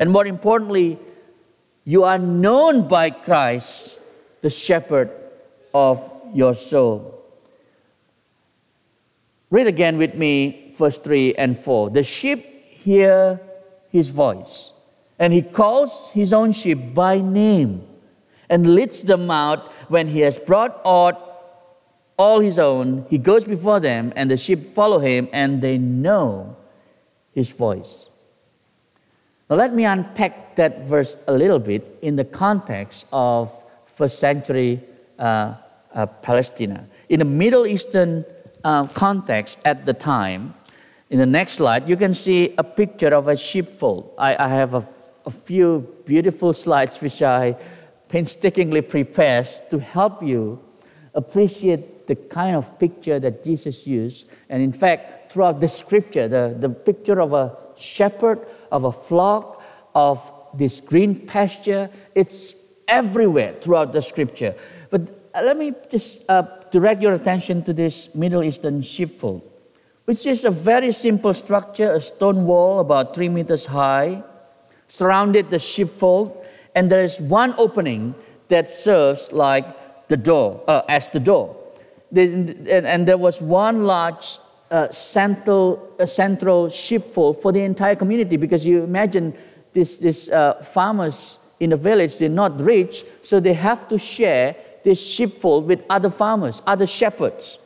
And 0.00 0.10
more 0.10 0.26
importantly, 0.26 0.98
you 1.84 2.02
are 2.02 2.18
known 2.18 2.88
by 2.88 3.10
Christ, 3.10 4.00
the 4.40 4.50
shepherd 4.50 5.08
of 5.72 6.02
your 6.34 6.54
soul. 6.54 7.14
Read 9.50 9.68
again 9.68 9.98
with 9.98 10.16
me, 10.16 10.74
verse 10.76 10.98
3 10.98 11.36
and 11.36 11.56
4. 11.56 11.90
The 11.90 12.02
sheep 12.02 12.44
hear 12.82 13.40
his 13.92 14.10
voice 14.10 14.72
and 15.22 15.32
he 15.32 15.40
calls 15.40 16.10
his 16.10 16.32
own 16.32 16.50
sheep 16.50 16.94
by 16.94 17.20
name 17.20 17.86
and 18.50 18.74
leads 18.74 19.04
them 19.04 19.30
out 19.30 19.70
when 19.86 20.08
he 20.08 20.18
has 20.18 20.36
brought 20.36 20.80
out 20.84 21.16
all 22.18 22.40
his 22.40 22.58
own. 22.58 23.06
He 23.08 23.18
goes 23.18 23.44
before 23.44 23.78
them, 23.78 24.12
and 24.16 24.28
the 24.28 24.36
sheep 24.36 24.74
follow 24.74 24.98
him, 24.98 25.28
and 25.32 25.62
they 25.62 25.78
know 25.78 26.56
his 27.32 27.52
voice. 27.52 28.06
Now, 29.48 29.54
let 29.54 29.72
me 29.72 29.84
unpack 29.84 30.56
that 30.56 30.88
verse 30.88 31.16
a 31.28 31.32
little 31.32 31.60
bit 31.60 31.86
in 32.02 32.16
the 32.16 32.24
context 32.24 33.06
of 33.12 33.52
first 33.86 34.18
century 34.18 34.80
uh, 35.20 35.54
uh, 35.94 36.06
Palestina. 36.06 36.84
In 37.08 37.20
the 37.20 37.24
Middle 37.24 37.64
Eastern 37.64 38.24
uh, 38.64 38.88
context 38.88 39.60
at 39.64 39.86
the 39.86 39.94
time, 39.94 40.54
in 41.10 41.20
the 41.20 41.26
next 41.26 41.52
slide, 41.52 41.88
you 41.88 41.96
can 41.96 42.12
see 42.12 42.54
a 42.58 42.64
picture 42.64 43.14
of 43.14 43.28
a 43.28 43.36
sheepfold. 43.36 44.12
I, 44.18 44.34
I 44.36 44.48
have 44.48 44.74
a, 44.74 44.84
a 45.26 45.30
few 45.30 45.86
beautiful 46.04 46.52
slides 46.52 47.00
which 47.00 47.22
I 47.22 47.56
painstakingly 48.08 48.82
prepared 48.82 49.48
to 49.70 49.78
help 49.78 50.22
you 50.22 50.60
appreciate 51.14 52.06
the 52.06 52.16
kind 52.16 52.56
of 52.56 52.78
picture 52.78 53.18
that 53.18 53.44
Jesus 53.44 53.86
used. 53.86 54.30
And 54.48 54.62
in 54.62 54.72
fact, 54.72 55.32
throughout 55.32 55.60
the 55.60 55.68
scripture, 55.68 56.28
the, 56.28 56.54
the 56.58 56.68
picture 56.68 57.20
of 57.20 57.32
a 57.32 57.56
shepherd, 57.76 58.46
of 58.70 58.84
a 58.84 58.92
flock, 58.92 59.62
of 59.94 60.30
this 60.54 60.80
green 60.80 61.26
pasture, 61.26 61.88
it's 62.14 62.54
everywhere 62.88 63.54
throughout 63.60 63.92
the 63.92 64.02
scripture. 64.02 64.54
But 64.90 65.02
uh, 65.34 65.42
let 65.42 65.56
me 65.56 65.72
just 65.88 66.28
uh, 66.28 66.42
direct 66.70 67.00
your 67.00 67.14
attention 67.14 67.62
to 67.64 67.72
this 67.72 68.14
Middle 68.14 68.42
Eastern 68.42 68.82
sheepfold 68.82 69.48
which 70.04 70.26
is 70.26 70.44
a 70.44 70.50
very 70.50 70.92
simple 70.92 71.32
structure, 71.32 71.92
a 71.92 72.00
stone 72.00 72.44
wall 72.44 72.80
about 72.80 73.14
three 73.14 73.28
meters 73.28 73.66
high, 73.66 74.22
surrounded 74.92 75.48
the 75.48 75.58
sheepfold, 75.58 76.36
and 76.74 76.92
there 76.92 77.02
is 77.02 77.18
one 77.18 77.54
opening 77.56 78.14
that 78.48 78.70
serves 78.70 79.32
like 79.32 79.64
the 80.08 80.18
door, 80.18 80.62
uh, 80.68 80.82
as 80.86 81.08
the 81.08 81.18
door. 81.18 81.56
And, 82.14 83.08
there 83.08 83.16
was 83.16 83.40
one 83.40 83.84
large 83.84 84.36
uh, 84.70 84.90
central, 84.90 85.94
uh, 85.98 86.04
central 86.04 86.68
sheepfold 86.68 87.40
for 87.40 87.52
the 87.52 87.62
entire 87.62 87.94
community 87.94 88.36
because 88.36 88.66
you 88.66 88.84
imagine 88.84 89.32
this, 89.72 89.96
this 89.96 90.28
uh, 90.28 90.60
farmers 90.60 91.38
in 91.58 91.70
the 91.70 91.76
village, 91.76 92.18
they're 92.18 92.28
not 92.28 92.60
rich, 92.60 93.02
so 93.22 93.40
they 93.40 93.54
have 93.54 93.88
to 93.88 93.96
share 93.96 94.54
this 94.84 95.00
sheepfold 95.14 95.66
with 95.66 95.82
other 95.88 96.10
farmers, 96.10 96.60
other 96.66 96.86
shepherds. 96.86 97.58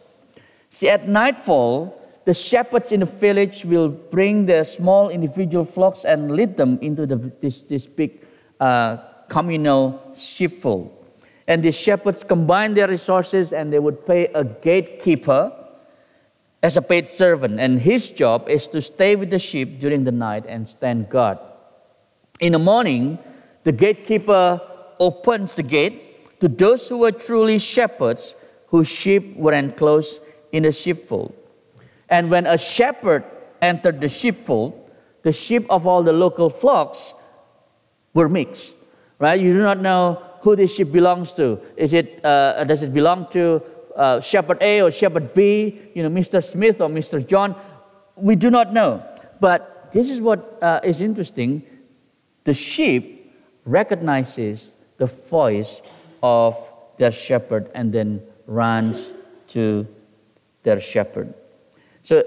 See, 0.71 0.89
at 0.89 1.09
nightfall, 1.09 2.06
the 2.27 2.35
shepherds 2.35 2.91
in 2.91 3.01
the 3.01 3.07
village 3.07 3.65
will 3.65 3.89
bring 3.89 4.47
their 4.47 4.65
small 4.65 5.09
individual 5.11 5.65
flocks 5.65 6.05
and 6.05 6.33
lead 6.33 6.57
them 6.57 6.77
into 6.83 7.07
the, 7.07 7.17
this, 7.41 7.63
this 7.63 7.87
big 7.87 8.21
uh, 8.59 8.97
communal 9.29 10.13
sheepfold. 10.13 10.93
And 11.47 11.63
the 11.63 11.71
shepherds 11.71 12.25
combine 12.25 12.75
their 12.75 12.89
resources 12.89 13.53
and 13.53 13.73
they 13.73 13.79
would 13.79 14.05
pay 14.05 14.27
a 14.27 14.43
gatekeeper 14.43 15.53
as 16.65 16.77
a 16.77 16.83
paid 16.83 17.09
servant. 17.09 17.61
And 17.61 17.79
his 17.79 18.11
job 18.11 18.49
is 18.49 18.67
to 18.69 18.83
stay 18.83 19.15
with 19.15 19.31
the 19.31 19.39
sheep 19.39 19.79
during 19.79 20.03
the 20.03 20.11
night 20.11 20.47
and 20.49 20.69
stand 20.69 21.09
guard. 21.09 21.39
In 22.41 22.53
the 22.53 22.59
morning, 22.59 23.21
the 23.63 23.71
gatekeeper 23.71 24.61
opens 24.99 25.55
the 25.55 25.63
gate 25.63 26.41
to 26.41 26.49
those 26.49 26.89
who 26.89 26.99
were 26.99 27.13
truly 27.13 27.61
shepherds 27.61 28.35
whose 28.67 28.89
sheep 28.89 29.37
were 29.37 29.53
enclosed 29.53 30.21
in 30.51 30.65
the 30.65 30.73
sheepfold. 30.73 31.33
And 32.09 32.31
when 32.31 32.47
a 32.47 32.59
shepherd 32.59 33.25
entered 33.61 34.01
the 34.01 34.09
sheepfold, 34.09 34.91
the 35.23 35.33
sheep 35.33 35.67
of 35.71 35.87
all 35.87 36.03
the 36.03 36.13
local 36.13 36.51
flocks 36.51 37.15
were 38.15 38.29
mixed, 38.29 38.77
right? 39.19 39.41
You 39.41 39.53
do 39.53 39.63
not 39.63 39.81
know 39.81 40.23
who 40.43 40.55
this 40.55 40.77
sheep 40.77 40.93
belongs 40.93 41.33
to. 41.33 41.61
Is 41.77 41.93
it, 41.93 42.25
uh, 42.25 42.63
does 42.65 42.83
it 42.83 42.95
belong 42.95 43.27
to 43.31 43.63
uh, 43.97 44.21
shepherd 44.21 44.59
A 44.63 44.83
or 44.83 44.91
shepherd 44.91 45.35
B, 45.35 45.81
you 45.95 46.03
know, 46.03 46.11
Mr. 46.11 46.43
Smith 46.43 46.81
or 46.81 46.89
Mr. 46.89 47.27
John? 47.27 47.57
We 48.15 48.37
do 48.37 48.51
not 48.51 48.73
know. 48.73 49.03
But 49.41 49.91
this 49.93 50.11
is 50.11 50.21
what 50.21 50.59
uh, 50.63 50.81
is 50.85 51.01
interesting. 51.01 51.63
The 52.45 52.55
sheep 52.55 53.35
recognizes 53.65 54.75
the 54.99 55.07
voice 55.07 55.83
of 56.23 56.57
their 56.97 57.13
shepherd 57.13 57.69
and 57.75 57.93
then 57.93 58.23
runs 58.47 59.13
to 59.49 59.87
their 60.63 60.81
shepherd. 60.81 61.35
So, 62.07 62.23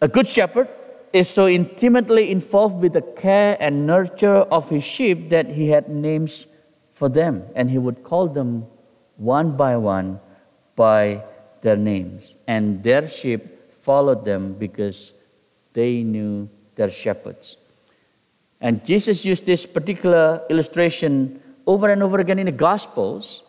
a 0.00 0.06
good 0.06 0.28
shepherd 0.28 0.68
is 1.12 1.28
so 1.28 1.48
intimately 1.48 2.30
involved 2.30 2.80
with 2.80 2.92
the 2.92 3.02
care 3.02 3.56
and 3.58 3.84
nurture 3.84 4.46
of 4.46 4.70
his 4.70 4.84
sheep 4.84 5.30
that 5.30 5.50
he 5.50 5.70
had 5.70 5.88
names 5.88 6.46
for 6.92 7.08
them, 7.08 7.42
and 7.56 7.68
he 7.68 7.78
would 7.78 8.04
call 8.04 8.28
them 8.28 8.66
one 9.16 9.56
by 9.56 9.76
one 9.76 10.20
by 10.76 11.24
their 11.62 11.76
names. 11.76 12.36
And 12.46 12.80
their 12.80 13.08
sheep 13.08 13.42
followed 13.82 14.24
them 14.24 14.52
because 14.52 15.12
they 15.72 16.04
knew 16.04 16.48
their 16.76 16.92
shepherds. 16.92 17.56
And 18.60 18.84
Jesus 18.86 19.24
used 19.24 19.46
this 19.46 19.66
particular 19.66 20.42
illustration 20.48 21.42
over 21.66 21.90
and 21.90 22.04
over 22.04 22.20
again 22.20 22.38
in 22.38 22.46
the 22.46 22.52
Gospels 22.52 23.42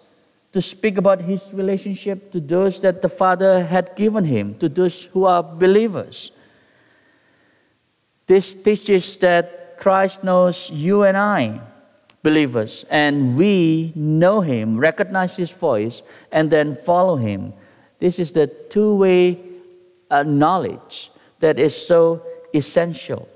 to 0.56 0.62
speak 0.62 0.98
about 0.98 1.20
his 1.20 1.52
relationship 1.52 2.32
to 2.32 2.40
those 2.40 2.80
that 2.80 3.02
the 3.02 3.10
Father 3.10 3.62
had 3.66 3.94
given 3.94 4.24
him, 4.24 4.56
to 4.56 4.70
those 4.70 5.04
who 5.04 5.26
are 5.26 5.44
believers. 5.44 6.32
This 8.26 8.56
teaches 8.56 9.18
that 9.18 9.78
Christ 9.78 10.24
knows 10.24 10.72
you 10.72 11.04
and 11.04 11.18
I, 11.18 11.60
believers, 12.24 12.86
and 12.90 13.36
we 13.36 13.92
know 13.96 14.40
him, 14.40 14.78
recognize 14.78 15.36
his 15.36 15.52
voice, 15.52 16.02
and 16.32 16.50
then 16.50 16.78
follow 16.78 17.18
him. 17.18 17.52
This 18.00 18.18
is 18.18 18.32
the 18.32 18.48
two 18.48 18.96
way 18.96 19.38
uh, 20.10 20.24
knowledge 20.24 21.12
that 21.42 21.60
is 21.60 21.76
so 21.76 22.22
essential. 22.54 23.28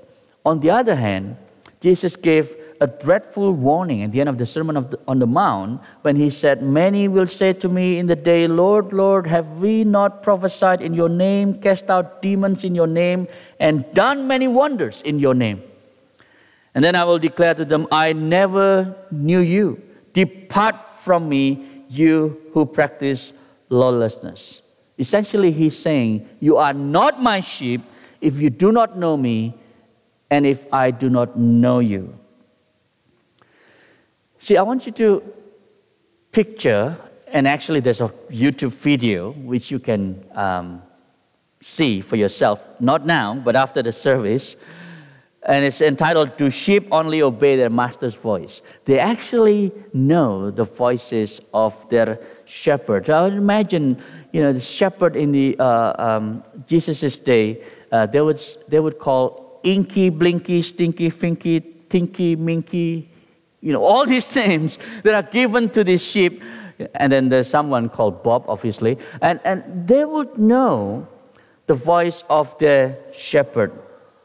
On 0.46 0.58
the 0.60 0.70
other 0.70 0.96
hand, 0.96 1.36
Jesus 1.82 2.16
gave 2.16 2.56
a 2.80 2.86
dreadful 2.86 3.52
warning 3.52 4.02
at 4.02 4.12
the 4.12 4.20
end 4.20 4.28
of 4.28 4.38
the 4.38 4.46
Sermon 4.46 4.74
the, 4.90 4.98
on 5.06 5.18
the 5.18 5.26
Mount 5.26 5.82
when 6.00 6.16
he 6.16 6.30
said, 6.30 6.62
Many 6.62 7.08
will 7.08 7.26
say 7.26 7.52
to 7.52 7.68
me 7.68 7.98
in 7.98 8.06
the 8.06 8.16
day, 8.16 8.46
Lord, 8.46 8.92
Lord, 8.92 9.26
have 9.26 9.58
we 9.58 9.84
not 9.84 10.22
prophesied 10.22 10.80
in 10.80 10.94
your 10.94 11.10
name, 11.10 11.60
cast 11.60 11.90
out 11.90 12.22
demons 12.22 12.64
in 12.64 12.74
your 12.74 12.86
name, 12.86 13.28
and 13.58 13.84
done 13.92 14.26
many 14.26 14.48
wonders 14.48 15.02
in 15.02 15.18
your 15.18 15.34
name? 15.34 15.62
And 16.74 16.82
then 16.82 16.94
I 16.94 17.04
will 17.04 17.18
declare 17.18 17.54
to 17.54 17.64
them, 17.64 17.86
I 17.92 18.14
never 18.14 18.96
knew 19.10 19.40
you. 19.40 19.82
Depart 20.14 20.84
from 20.84 21.28
me, 21.28 21.84
you 21.88 22.40
who 22.54 22.64
practice 22.64 23.34
lawlessness. 23.68 24.62
Essentially, 24.98 25.50
he's 25.50 25.78
saying, 25.78 26.28
You 26.40 26.56
are 26.56 26.72
not 26.74 27.20
my 27.20 27.40
sheep 27.40 27.82
if 28.20 28.38
you 28.40 28.50
do 28.50 28.72
not 28.72 28.96
know 28.96 29.16
me 29.16 29.54
and 30.30 30.46
if 30.46 30.72
I 30.72 30.92
do 30.92 31.10
not 31.10 31.38
know 31.38 31.80
you. 31.80 32.19
See, 34.42 34.56
I 34.56 34.62
want 34.62 34.86
you 34.86 34.92
to 34.92 35.22
picture, 36.32 36.96
and 37.28 37.46
actually, 37.46 37.80
there's 37.80 38.00
a 38.00 38.08
YouTube 38.30 38.72
video 38.72 39.32
which 39.32 39.70
you 39.70 39.78
can 39.78 40.24
um, 40.34 40.80
see 41.60 42.00
for 42.00 42.16
yourself, 42.16 42.66
not 42.80 43.04
now, 43.04 43.34
but 43.34 43.54
after 43.54 43.82
the 43.82 43.92
service. 43.92 44.56
And 45.42 45.62
it's 45.62 45.82
entitled 45.82 46.38
Do 46.38 46.50
Sheep 46.50 46.88
Only 46.90 47.20
Obey 47.20 47.56
Their 47.56 47.68
Master's 47.68 48.14
Voice? 48.14 48.62
They 48.86 48.98
actually 48.98 49.72
know 49.92 50.50
the 50.50 50.64
voices 50.64 51.42
of 51.52 51.86
their 51.90 52.18
shepherd. 52.46 53.10
I 53.10 53.24
would 53.24 53.34
imagine, 53.34 53.98
you 54.32 54.40
know, 54.40 54.54
the 54.54 54.60
shepherd 54.60 55.16
in 55.16 55.32
the 55.32 55.58
uh, 55.58 55.94
um, 55.98 56.42
Jesus' 56.66 57.18
day, 57.18 57.62
uh, 57.92 58.06
they, 58.06 58.22
would, 58.22 58.40
they 58.68 58.80
would 58.80 58.98
call 58.98 59.60
Inky, 59.64 60.08
Blinky, 60.08 60.62
Stinky, 60.62 61.10
Finky, 61.10 61.62
Tinky, 61.90 62.36
Minky, 62.36 63.09
you 63.60 63.72
know, 63.72 63.84
all 63.84 64.06
these 64.06 64.34
names 64.44 64.78
that 65.02 65.14
are 65.14 65.28
given 65.30 65.68
to 65.70 65.84
these 65.84 66.08
sheep. 66.08 66.42
And 66.94 67.12
then 67.12 67.28
there's 67.28 67.48
someone 67.48 67.88
called 67.88 68.22
Bob, 68.22 68.44
obviously. 68.48 68.98
And, 69.20 69.40
and 69.44 69.86
they 69.86 70.04
would 70.04 70.38
know 70.38 71.06
the 71.66 71.74
voice 71.74 72.24
of 72.30 72.56
their 72.58 72.98
shepherd. 73.12 73.72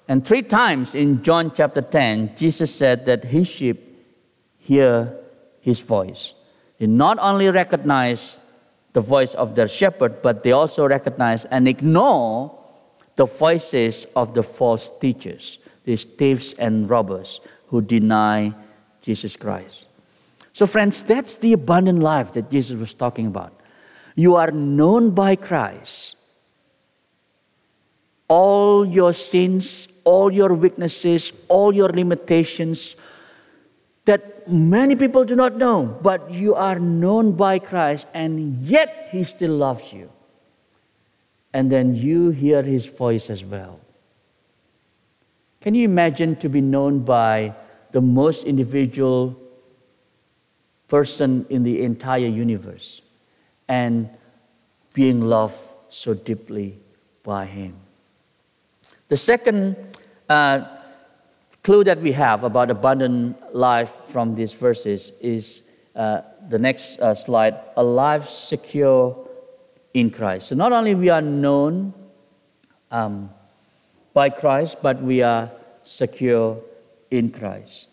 And 0.07 0.25
three 0.25 0.41
times 0.41 0.95
in 0.95 1.23
John 1.23 1.51
chapter 1.53 1.81
10, 1.81 2.35
Jesus 2.37 2.73
said 2.73 3.05
that 3.07 3.23
his 3.25 3.47
sheep 3.47 3.81
hear 4.57 5.13
his 5.61 5.81
voice. 5.81 6.33
They 6.79 6.87
not 6.87 7.17
only 7.19 7.49
recognize 7.49 8.39
the 8.93 9.01
voice 9.01 9.33
of 9.33 9.55
their 9.55 9.67
shepherd, 9.67 10.21
but 10.21 10.43
they 10.43 10.51
also 10.51 10.87
recognize 10.87 11.45
and 11.45 11.67
ignore 11.67 12.57
the 13.15 13.25
voices 13.25 14.05
of 14.15 14.33
the 14.33 14.43
false 14.43 14.89
teachers, 14.99 15.59
these 15.83 16.03
thieves 16.03 16.53
and 16.53 16.89
robbers 16.89 17.41
who 17.67 17.81
deny 17.81 18.53
Jesus 19.05 19.37
Christ. 19.37 19.87
So, 20.51 20.65
friends, 20.65 21.03
that's 21.03 21.37
the 21.37 21.53
abundant 21.53 21.99
life 21.99 22.33
that 22.33 22.49
Jesus 22.49 22.79
was 22.79 22.93
talking 22.95 23.27
about. 23.27 23.53
You 24.15 24.35
are 24.35 24.49
known 24.49 25.11
by 25.11 25.35
Christ. 25.35 26.17
All 28.27 28.83
your 28.83 29.13
sins, 29.13 29.87
all 30.03 30.31
your 30.31 30.53
weaknesses, 30.53 31.31
all 31.49 31.75
your 31.75 31.89
limitations 31.89 32.95
that 34.05 34.47
many 34.47 34.95
people 34.95 35.25
do 35.25 35.35
not 35.35 35.55
know, 35.57 35.85
but 36.01 36.31
you 36.31 36.55
are 36.55 36.79
known 36.79 37.33
by 37.33 37.59
Christ, 37.59 38.07
and 38.13 38.63
yet 38.63 39.09
He 39.11 39.23
still 39.23 39.55
loves 39.57 39.93
you. 39.93 40.09
And 41.53 41.71
then 41.71 41.95
you 41.95 42.29
hear 42.29 42.63
His 42.63 42.87
voice 42.87 43.29
as 43.29 43.43
well. 43.43 43.79
Can 45.61 45.75
you 45.75 45.85
imagine 45.85 46.35
to 46.37 46.49
be 46.49 46.61
known 46.61 46.99
by 46.99 47.53
the 47.95 48.01
most 48.01 48.43
individual 48.43 49.33
person 50.89 51.45
in 51.49 51.63
the 51.63 51.81
entire 51.81 52.27
universe 52.27 53.01
and 53.69 54.09
being 54.93 55.21
loved 55.21 55.55
so 55.87 56.13
deeply 56.13 56.75
by 57.23 57.45
Him? 57.45 57.73
The 59.07 59.15
second 59.15 59.77
uh, 60.27 60.65
clue 61.63 61.85
that 61.85 61.99
we 61.99 62.11
have 62.11 62.43
about 62.43 62.69
abundant 62.69 63.55
life 63.55 63.93
from 64.07 64.35
these 64.35 64.51
verses 64.51 65.17
is 65.21 65.71
uh, 65.95 66.19
the 66.49 66.59
next 66.59 66.99
uh, 66.99 67.15
slide 67.15 67.55
a 67.77 67.83
life 67.83 68.27
secure 68.27 69.15
in 69.93 70.09
Christ. 70.09 70.47
So 70.47 70.55
not 70.55 70.73
only 70.73 70.95
we 70.95 71.07
are 71.07 71.21
known 71.21 71.93
um, 72.91 73.29
by 74.13 74.31
Christ, 74.31 74.83
but 74.83 75.01
we 75.01 75.21
are 75.21 75.49
secure 75.85 76.57
in 77.11 77.29
Christ. 77.29 77.89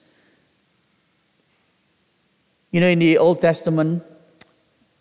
You 2.71 2.81
know, 2.81 2.89
in 2.89 2.99
the 2.99 3.19
Old 3.19 3.41
Testament, 3.41 4.03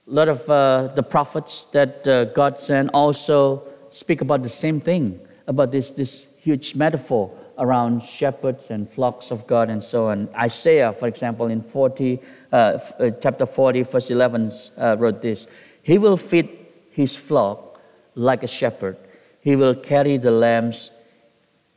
a 0.07 0.11
lot 0.11 0.27
of 0.27 0.49
uh, 0.49 0.87
the 0.93 1.03
prophets 1.03 1.65
that 1.71 2.05
uh, 2.05 2.25
God 2.25 2.59
sent 2.59 2.89
also 2.93 3.63
speak 3.91 4.21
about 4.21 4.43
the 4.43 4.49
same 4.49 4.79
thing, 4.79 5.19
about 5.47 5.71
this, 5.71 5.91
this 5.91 6.27
huge 6.41 6.75
metaphor 6.75 7.31
around 7.57 8.03
shepherds 8.03 8.71
and 8.71 8.89
flocks 8.89 9.31
of 9.31 9.45
God 9.47 9.69
and 9.69 9.83
so 9.83 10.07
on. 10.07 10.27
Isaiah, 10.35 10.91
for 10.91 11.07
example, 11.07 11.47
in 11.47 11.61
40, 11.61 12.19
uh, 12.51 12.55
uh, 12.55 13.11
chapter 13.21 13.45
40, 13.45 13.83
verse 13.83 14.09
11, 14.09 14.51
uh, 14.77 14.97
wrote 14.99 15.21
this 15.21 15.47
He 15.83 15.97
will 15.97 16.17
feed 16.17 16.49
his 16.91 17.15
flock 17.15 17.79
like 18.15 18.43
a 18.43 18.47
shepherd, 18.47 18.97
he 19.41 19.55
will 19.55 19.75
carry 19.75 20.17
the 20.17 20.31
lambs 20.31 20.91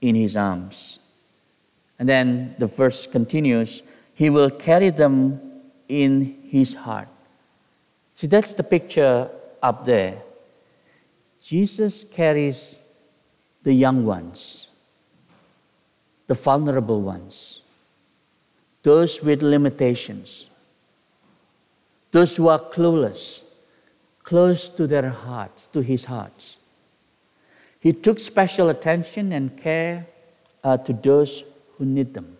in 0.01 0.15
his 0.15 0.37
arms. 0.37 0.99
And 1.99 2.09
then 2.09 2.55
the 2.59 2.67
verse 2.67 3.07
continues 3.07 3.83
He 4.15 4.31
will 4.31 4.51
carry 4.51 4.91
them 4.91 5.41
in 5.89 6.37
his 6.49 6.75
heart. 6.75 7.09
See, 8.15 8.27
that's 8.27 8.55
the 8.55 8.63
picture 8.63 9.29
up 9.63 9.85
there. 9.85 10.17
Jesus 11.43 12.05
carries 12.05 12.81
the 13.63 13.73
young 13.73 14.07
ones 14.07 14.69
the 16.27 16.35
vulnerable 16.35 17.03
ones, 17.03 17.61
those 18.83 19.23
with 19.23 19.43
limitations, 19.43 20.51
those 22.13 22.37
who 22.37 22.49
are 22.49 22.59
clueless, 22.59 23.45
close 24.23 24.69
to 24.71 24.87
their 24.87 25.11
hearts, 25.11 25.67
to 25.67 25.81
his 25.81 26.05
hearts. 26.07 26.57
He 27.81 27.93
took 27.93 28.19
special 28.19 28.71
attention 28.71 29.33
and 29.33 29.57
care 29.59 30.07
uh, 30.63 30.79
to 30.79 30.93
those 30.95 31.45
who 31.77 31.85
need 31.85 32.15
them. 32.15 32.37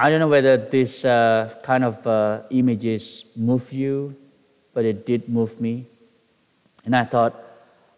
I 0.00 0.10
don't 0.10 0.20
know 0.20 0.28
whether 0.28 0.56
this 0.56 1.04
uh, 1.04 1.52
kind 1.64 1.82
of 1.82 2.06
uh, 2.06 2.42
images 2.50 3.24
move 3.34 3.72
you, 3.72 4.14
but 4.72 4.84
it 4.84 5.04
did 5.04 5.28
move 5.28 5.60
me. 5.60 5.86
And 6.84 6.94
I 6.94 7.04
thought, 7.04 7.34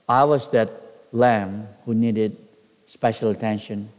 I 0.09 0.25
was 0.25 0.51
that 0.53 0.71
lamb 1.13 1.69
who 1.85 1.93
needed 1.93 2.37
special 2.87 3.31
attention 3.31 3.91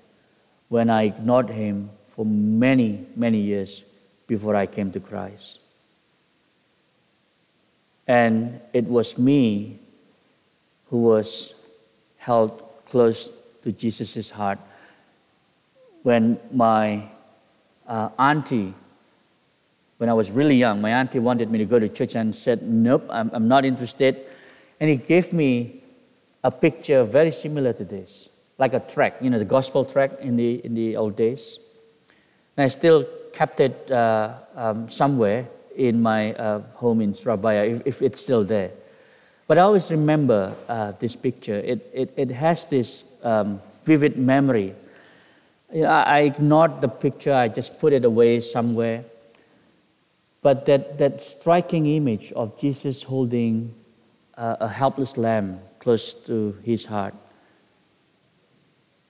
when 0.70 0.90
I 0.90 1.04
ignored 1.04 1.50
him 1.50 1.92
for 2.16 2.26
many, 2.26 3.06
many 3.16 3.40
years 3.40 3.84
before 4.28 4.56
I 4.56 4.66
came 4.66 4.92
to 4.94 5.00
Christ. 5.00 5.60
And 8.08 8.60
it 8.74 8.86
was 8.86 9.20
me 9.20 9.78
who 10.92 10.98
was 10.98 11.56
held 12.20 12.62
close 12.86 13.32
to 13.64 13.72
Jesus' 13.72 14.30
heart 14.30 14.60
when 16.04 16.38
my 16.52 17.04
uh, 17.88 18.10
auntie, 18.20 18.74
when 19.98 20.10
I 20.10 20.14
was 20.14 20.32
really 20.32 20.56
young, 20.56 20.82
my 20.82 20.92
auntie 20.92 21.20
wanted 21.20 21.50
me 21.50 21.58
to 21.60 21.66
go 21.66 21.80
to 21.80 21.90
church 21.90 22.16
and 22.16 22.36
said, 22.36 22.62
Nope, 22.62 23.08
I'm, 23.10 23.32
I'm 23.34 23.48
not 23.48 23.66
interested. 23.66 24.18
And 24.80 24.90
he 24.90 24.98
gave 24.98 25.32
me 25.32 25.82
a 26.44 26.52
picture 26.52 27.04
very 27.04 27.32
similar 27.32 27.74
to 27.74 27.84
this, 27.84 28.30
like 28.58 28.74
a 28.74 28.80
track, 28.80 29.16
you 29.22 29.30
know, 29.30 29.40
the 29.40 29.46
gospel 29.46 29.86
track 29.86 30.12
in 30.20 30.36
the, 30.36 30.64
in 30.66 30.74
the 30.74 30.98
old 30.98 31.16
days. 31.16 31.60
And 32.58 32.66
I 32.66 32.68
still 32.68 33.08
kept 33.34 33.60
it 33.60 33.90
uh, 33.92 34.34
um, 34.56 34.90
somewhere 34.90 35.48
in 35.76 36.02
my 36.02 36.34
uh, 36.34 36.60
home 36.76 37.02
in 37.02 37.16
Surabaya, 37.16 37.66
if, 37.66 37.88
if, 37.88 38.02
it's 38.02 38.22
still 38.22 38.44
there. 38.44 38.72
But 39.52 39.58
I 39.58 39.64
always 39.64 39.92
remember 39.92 40.56
uh, 40.70 40.94
this 40.98 41.18
picture. 41.18 41.56
It, 41.56 41.86
it, 41.94 42.14
it 42.16 42.32
has 42.32 42.64
this 42.64 43.04
um, 43.22 43.60
vivid 43.84 44.16
memory. 44.16 44.74
You 45.74 45.82
know, 45.82 45.90
I, 45.90 46.20
ignored 46.22 46.80
the 46.80 46.88
picture, 46.88 47.34
I 47.34 47.50
just 47.50 47.78
put 47.78 47.92
it 47.92 48.06
away 48.06 48.40
somewhere. 48.40 49.04
But 50.42 50.66
that, 50.68 50.98
that 51.00 51.22
striking 51.22 51.86
image 51.86 52.32
of 52.32 52.58
Jesus 52.62 53.04
holding 53.04 53.74
uh, 54.38 54.56
a 54.62 54.70
helpless 54.70 55.18
lamb 55.18 55.60
close 55.80 56.14
to 56.28 56.56
his 56.64 56.86
heart. 56.86 57.14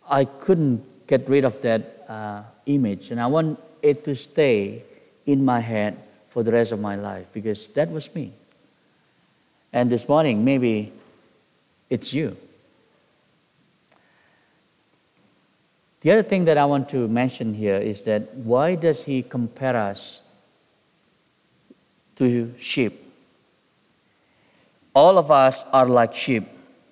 I 0.10 0.26
couldn't 0.26 0.82
get 1.06 1.30
rid 1.30 1.46
of 1.46 1.62
that 1.62 1.84
uh, 2.10 2.42
image, 2.66 3.12
and 3.12 3.22
I 3.22 3.28
want 3.28 3.60
it 3.84 4.04
to 4.06 4.16
stay 4.16 4.82
in 5.28 5.46
my 5.46 5.60
head 5.60 6.00
for 6.30 6.42
the 6.42 6.52
rest 6.52 6.72
of 6.72 6.80
my 6.80 6.96
life 6.96 7.28
because 7.32 7.68
that 7.76 7.92
was 7.92 8.16
me. 8.16 8.34
And 9.74 9.90
this 9.90 10.08
morning, 10.08 10.44
maybe 10.44 10.92
it's 11.90 12.14
you. 12.14 12.36
The 16.02 16.12
other 16.12 16.24
thing 16.24 16.46
that 16.46 16.58
I 16.58 16.66
want 16.66 16.90
to 16.90 17.08
mention 17.08 17.54
here 17.54 17.78
is 17.78 18.02
that 18.04 18.34
why 18.34 18.76
does 18.76 19.04
he 19.04 19.22
compare 19.22 19.76
us 19.76 20.22
to 22.16 22.54
sheep? 22.58 22.94
All 24.94 25.18
of 25.18 25.30
us 25.32 25.64
are 25.72 25.86
like 25.86 26.16
sheep 26.16 26.44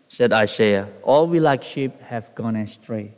said 0.09 0.33
Isaiah. 0.33 0.87
All 1.03 1.27
we 1.27 1.39
like 1.39 1.63
sheep 1.63 2.01
have 2.01 2.33
gone 2.35 2.55
astray. 2.55 3.11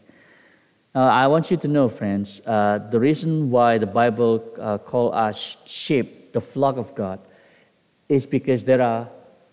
Now, 0.93 1.08
I 1.08 1.28
want 1.28 1.50
you 1.50 1.58
to 1.58 1.67
know, 1.69 1.88
friends, 1.88 2.45
uh, 2.45 2.86
the 2.91 3.00
reason 3.00 3.50
why 3.50 3.78
the 3.78 3.88
Bible 3.88 4.43
uh, 4.60 4.78
call 4.78 5.13
us 5.15 5.58
sheep, 5.65 6.34
the 6.34 6.41
flock 6.41 6.76
of 6.76 6.93
God, 6.93 7.19
is 8.10 8.26
because 8.26 8.65
there 8.65 8.82
are 8.82 9.08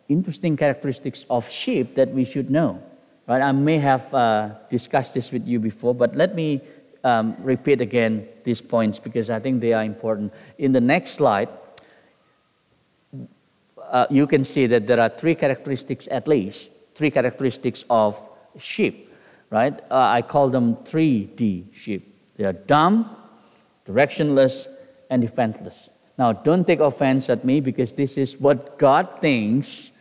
interesting 0.09 0.57
characteristics 0.57 1.25
of 1.29 1.51
sheep 1.51 1.95
that 1.95 2.11
we 2.11 2.25
should 2.25 2.51
know. 2.51 2.83
Right? 3.27 3.43
I 3.43 3.53
may 3.53 3.79
have 3.79 4.13
uh, 4.15 4.51
discussed 4.71 5.15
this 5.15 5.31
with 5.31 5.47
you 5.47 5.61
before, 5.61 5.95
but 5.95 6.17
let 6.17 6.35
me 6.35 6.61
um, 7.05 7.37
repeat 7.41 7.81
again 7.81 8.27
these 8.45 8.63
points 8.63 8.99
because 8.99 9.29
I 9.31 9.39
think 9.39 9.61
they 9.61 9.73
are 9.73 9.85
important. 9.85 10.33
In 10.57 10.73
the 10.73 10.81
next 10.81 11.13
slide, 11.13 11.49
uh, 13.83 14.07
you 14.11 14.27
can 14.27 14.45
see 14.45 14.67
that 14.67 14.87
there 14.87 15.01
are 15.01 15.09
three 15.09 15.35
characteristics 15.35 16.09
at 16.11 16.27
least 16.27 16.73
three 16.99 17.13
characteristics 17.13 17.85
of 17.89 18.21
sheep, 18.59 19.09
right? 19.51 19.81
Uh, 19.89 20.19
I 20.19 20.23
call 20.23 20.49
them 20.49 20.75
3D 20.75 21.73
sheep. 21.73 22.03
They 22.37 22.45
are 22.45 22.53
dumb, 22.53 23.09
directionless, 23.87 24.67
and 25.09 25.23
defenseless. 25.23 25.91
Now, 26.19 26.33
don't 26.33 26.67
take 26.67 26.81
offense 26.81 27.31
at 27.31 27.45
me 27.45 27.61
because 27.61 27.93
this 27.93 28.19
is 28.19 28.41
what 28.41 28.79
God 28.79 29.21
thinks, 29.21 29.93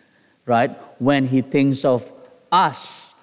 right, 0.47 0.71
when 0.99 1.27
He 1.27 1.41
thinks 1.41 1.85
of 1.85 2.11
us. 2.51 3.13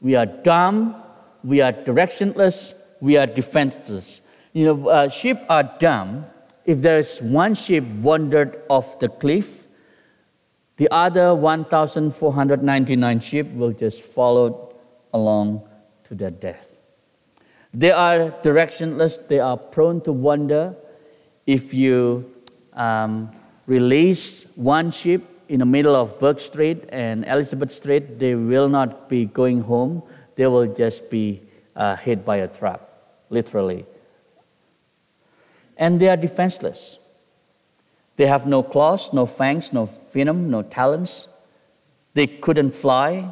We 0.00 0.14
are 0.14 0.26
dumb, 0.26 0.94
we 1.42 1.60
are 1.60 1.72
directionless, 1.72 2.74
we 3.00 3.16
are 3.16 3.26
defenseless. 3.26 4.20
You 4.52 4.64
know, 4.66 4.88
uh, 4.88 5.08
sheep 5.08 5.38
are 5.48 5.64
dumb. 5.80 6.26
If 6.64 6.82
there's 6.82 7.20
one 7.20 7.54
sheep 7.54 7.82
wandered 7.84 8.62
off 8.68 9.00
the 9.00 9.08
cliff, 9.08 9.66
the 10.76 10.88
other 10.92 11.34
1,499 11.34 13.20
sheep 13.20 13.52
will 13.54 13.72
just 13.72 14.02
follow 14.02 14.74
along 15.12 15.66
to 16.04 16.14
their 16.14 16.30
death. 16.30 16.70
They 17.74 17.90
are 17.90 18.30
directionless, 18.42 19.26
they 19.26 19.40
are 19.40 19.56
prone 19.56 20.00
to 20.02 20.12
wander. 20.12 20.76
If 21.46 21.74
you 21.74 22.32
um, 22.74 23.30
release 23.66 24.56
one 24.56 24.90
sheep 24.90 25.22
in 25.48 25.60
the 25.60 25.66
middle 25.66 25.96
of 25.96 26.18
Bourke 26.20 26.40
Street 26.40 26.84
and 26.90 27.24
Elizabeth 27.24 27.72
Street, 27.72 28.18
they 28.18 28.34
will 28.34 28.68
not 28.68 29.08
be 29.08 29.24
going 29.24 29.62
home, 29.62 30.02
they 30.36 30.46
will 30.46 30.72
just 30.72 31.10
be 31.10 31.40
uh, 31.74 31.96
hit 31.96 32.24
by 32.24 32.36
a 32.36 32.48
truck, 32.48 32.80
literally. 33.30 33.84
And 35.76 36.00
they 36.00 36.08
are 36.08 36.16
defenseless. 36.16 36.98
They 38.16 38.26
have 38.26 38.46
no 38.46 38.62
claws, 38.62 39.12
no 39.12 39.26
fangs, 39.26 39.72
no 39.72 39.86
venom, 40.12 40.50
no 40.50 40.62
talons. 40.62 41.28
They 42.14 42.26
couldn't 42.26 42.72
fly. 42.72 43.30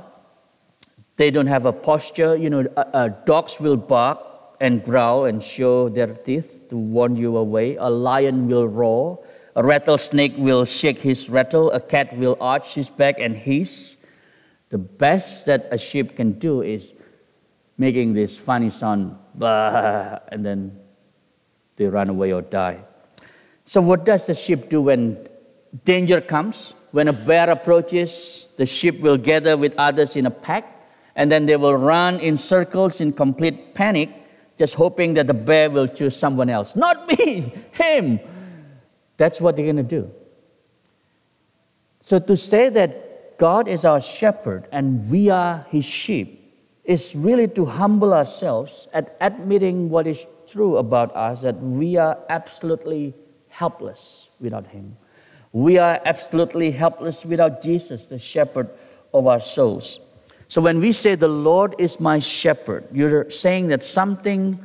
They 1.17 1.31
don't 1.31 1.49
have 1.49 1.67
a 1.67 1.73
posture. 1.73 2.37
You 2.37 2.51
know, 2.51 2.69
uh, 2.77 2.81
uh, 2.93 3.09
dogs 3.25 3.59
will 3.59 3.77
bark 3.77 4.21
and 4.61 4.85
growl 4.85 5.25
and 5.25 5.43
show 5.43 5.89
their 5.89 6.15
teeth 6.15 6.69
to 6.71 6.77
warn 6.77 7.17
you 7.17 7.37
away. 7.37 7.77
A 7.77 7.91
lion 7.91 8.49
will 8.49 8.69
roar. 8.69 9.19
A 9.57 9.65
rattlesnake 9.65 10.35
will 10.37 10.67
shake 10.67 10.99
his 10.99 11.31
rattle. 11.31 11.73
A 11.73 11.81
cat 11.81 12.15
will 12.15 12.37
arch 12.43 12.75
his 12.75 12.91
back 12.91 13.19
and 13.19 13.35
hiss. 13.35 13.97
The 14.69 14.77
best 14.77 15.47
that 15.47 15.67
a 15.71 15.79
sheep 15.79 16.15
can 16.15 16.33
do 16.39 16.61
is 16.61 16.93
making 17.79 18.13
this 18.13 18.37
funny 18.37 18.69
sound, 18.69 19.17
bah, 19.35 20.19
and 20.29 20.45
then 20.45 20.79
they 21.77 21.87
run 21.87 22.11
away 22.11 22.35
or 22.35 22.43
die. 22.43 22.81
So, 23.65 23.81
what 23.81 24.05
does 24.05 24.27
the 24.27 24.35
sheep 24.35 24.69
do 24.69 24.83
when 24.83 25.27
danger 25.87 26.21
comes? 26.21 26.75
When 26.93 27.09
a 27.09 27.15
bear 27.15 27.49
approaches, 27.49 28.49
the 28.59 28.67
sheep 28.67 29.01
will 29.01 29.17
gather 29.17 29.57
with 29.57 29.75
others 29.79 30.17
in 30.17 30.27
a 30.27 30.31
pack, 30.31 30.67
and 31.15 31.33
then 31.33 31.47
they 31.47 31.57
will 31.57 31.77
run 31.77 32.21
in 32.21 32.37
circles 32.37 33.01
in 33.01 33.13
complete 33.13 33.75
panic, 33.75 34.11
just 34.59 34.75
hoping 34.75 35.15
that 35.15 35.27
the 35.27 35.35
bear 35.35 35.71
will 35.71 35.89
choose 35.89 36.15
someone 36.15 36.51
else. 36.51 36.77
Not 36.77 37.09
me, 37.09 37.53
him. 37.73 38.21
That's 39.17 39.41
what 39.41 39.57
they're 39.57 39.65
going 39.65 39.77
to 39.77 39.83
do. 39.83 40.11
So, 42.01 42.19
to 42.19 42.37
say 42.37 42.69
that 42.69 43.39
God 43.39 43.69
is 43.69 43.85
our 43.85 44.01
shepherd 44.01 44.69
and 44.73 45.11
we 45.11 45.29
are 45.29 45.67
his 45.71 45.85
sheep 45.85 46.41
is 46.85 47.17
really 47.17 47.49
to 47.49 47.65
humble 47.65 48.15
ourselves 48.15 48.87
at 48.93 49.17
admitting 49.21 49.91
what 49.91 50.07
is 50.07 50.25
true 50.49 50.77
about 50.77 51.15
us 51.17 51.43
that 51.43 51.57
we 51.57 51.97
are 51.97 52.17
absolutely 52.29 53.13
helpless 53.49 54.31
without 54.41 54.69
him. 54.69 54.97
We 55.53 55.79
are 55.79 56.01
absolutely 56.05 56.71
helpless 56.71 57.27
without 57.27 57.61
Jesus, 57.61 58.07
the 58.07 58.19
shepherd 58.19 58.71
of 59.13 59.27
our 59.27 59.41
souls. 59.41 59.99
So 60.49 60.61
when 60.61 60.81
we 60.81 60.93
say, 60.93 61.17
The 61.17 61.29
Lord 61.29 61.75
is 61.79 61.99
my 61.99 62.21
shepherd, 62.21 62.85
you're 62.93 63.31
saying 63.31 63.69
that 63.69 63.83
something 63.83 64.63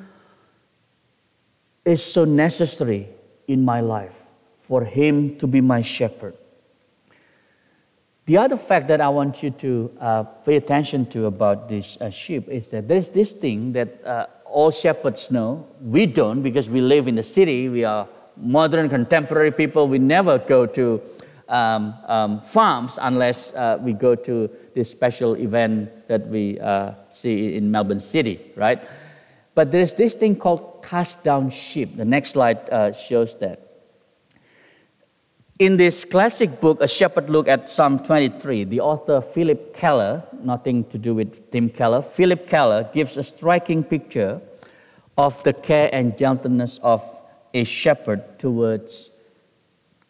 is 1.86 2.04
so 2.04 2.24
necessary 2.24 3.10
in 3.48 3.66
my 3.66 3.82
life 3.82 4.21
for 4.68 4.84
Him 4.84 5.38
to 5.38 5.48
be 5.48 5.62
my 5.62 5.82
shepherd. 5.82 6.36
The 8.26 8.38
other 8.38 8.58
fact 8.58 8.88
that 8.88 9.02
I 9.02 9.10
want 9.10 9.42
you 9.44 9.50
to 9.50 9.92
uh, 10.00 10.24
pay 10.24 10.56
attention 10.56 11.06
to 11.08 11.26
about 11.26 11.68
this 11.68 12.00
uh, 12.00 12.10
sheep 12.10 12.48
is 12.48 12.68
that 12.70 12.88
there's 12.88 13.10
this 13.10 13.32
thing 13.32 13.74
that 13.74 14.06
uh, 14.06 14.28
all 14.46 14.72
shepherds 14.72 15.32
know. 15.32 15.68
We 15.82 16.06
don't 16.06 16.42
because 16.42 16.70
we 16.70 16.82
live 16.82 17.08
in 17.08 17.16
the 17.16 17.24
city. 17.24 17.68
We 17.68 17.84
are 17.84 18.08
modern, 18.38 18.90
contemporary 18.90 19.52
people. 19.52 19.88
We 19.88 20.00
never 20.00 20.38
go 20.38 20.66
to 20.66 21.02
um, 21.50 21.94
um, 22.08 22.40
farms 22.42 23.00
unless 23.02 23.54
uh, 23.56 23.80
we 23.82 23.94
go 23.94 24.16
to 24.16 24.50
this 24.76 24.90
special 24.90 25.36
event 25.36 26.08
that 26.08 26.28
we 26.28 26.60
uh, 26.60 26.94
see 27.10 27.56
in 27.56 27.72
Melbourne 27.72 28.00
City, 28.00 28.40
right? 28.56 28.80
But 29.56 29.72
there's 29.72 29.94
this 29.94 30.16
thing 30.16 30.38
called 30.38 30.84
cast 30.84 31.24
down 31.24 31.50
sheep. 31.50 31.98
The 31.98 32.06
next 32.06 32.30
slide 32.30 32.70
uh, 32.70 32.94
shows 32.94 33.38
that. 33.40 33.71
In 35.62 35.78
this 35.78 36.06
classic 36.06 36.60
book, 36.60 36.82
A 36.82 36.88
Shepherd 36.88 37.30
Look 37.30 37.48
at 37.48 37.70
Psalm 37.70 38.00
23, 38.00 38.64
the 38.64 38.80
author 38.80 39.22
Phillip 39.22 39.76
Keller, 39.76 40.24
nothing 40.42 40.84
to 40.86 40.98
do 40.98 41.14
with 41.14 41.52
Tim 41.52 41.70
Keller, 41.70 42.02
Phillip 42.02 42.48
Keller 42.48 42.90
gives 42.92 43.16
a 43.16 43.22
striking 43.22 43.84
picture 43.84 44.42
of 45.20 45.44
the 45.44 45.54
care 45.54 45.88
and 45.94 46.18
gentleness 46.18 46.80
of 46.80 47.06
a 47.54 47.64
shepherd 47.64 48.40
towards 48.40 49.16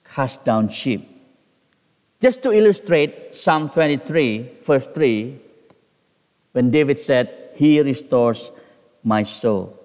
cast 0.05 0.45
down 0.45 0.69
sheep. 0.69 1.01
Just 2.21 2.43
to 2.43 2.53
illustrate 2.53 3.35
Psalm 3.35 3.69
23, 3.71 4.51
verse 4.65 4.87
3, 4.87 5.37
when 6.53 6.71
David 6.71 6.97
said, 6.97 7.29
He 7.57 7.81
restores 7.81 8.51
my 9.03 9.23
soul. 9.23 9.77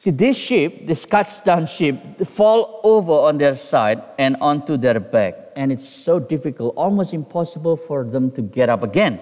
See, 0.00 0.12
these 0.12 0.38
sheep, 0.38 0.86
these 0.86 1.04
cast 1.04 1.44
down 1.44 1.66
sheep, 1.66 2.24
fall 2.24 2.80
over 2.84 3.12
on 3.12 3.36
their 3.36 3.54
side 3.54 4.02
and 4.16 4.34
onto 4.40 4.78
their 4.78 4.98
back. 4.98 5.34
And 5.54 5.70
it's 5.70 5.86
so 5.86 6.18
difficult, 6.18 6.74
almost 6.74 7.12
impossible 7.12 7.76
for 7.76 8.04
them 8.04 8.30
to 8.30 8.40
get 8.40 8.70
up 8.70 8.82
again. 8.82 9.20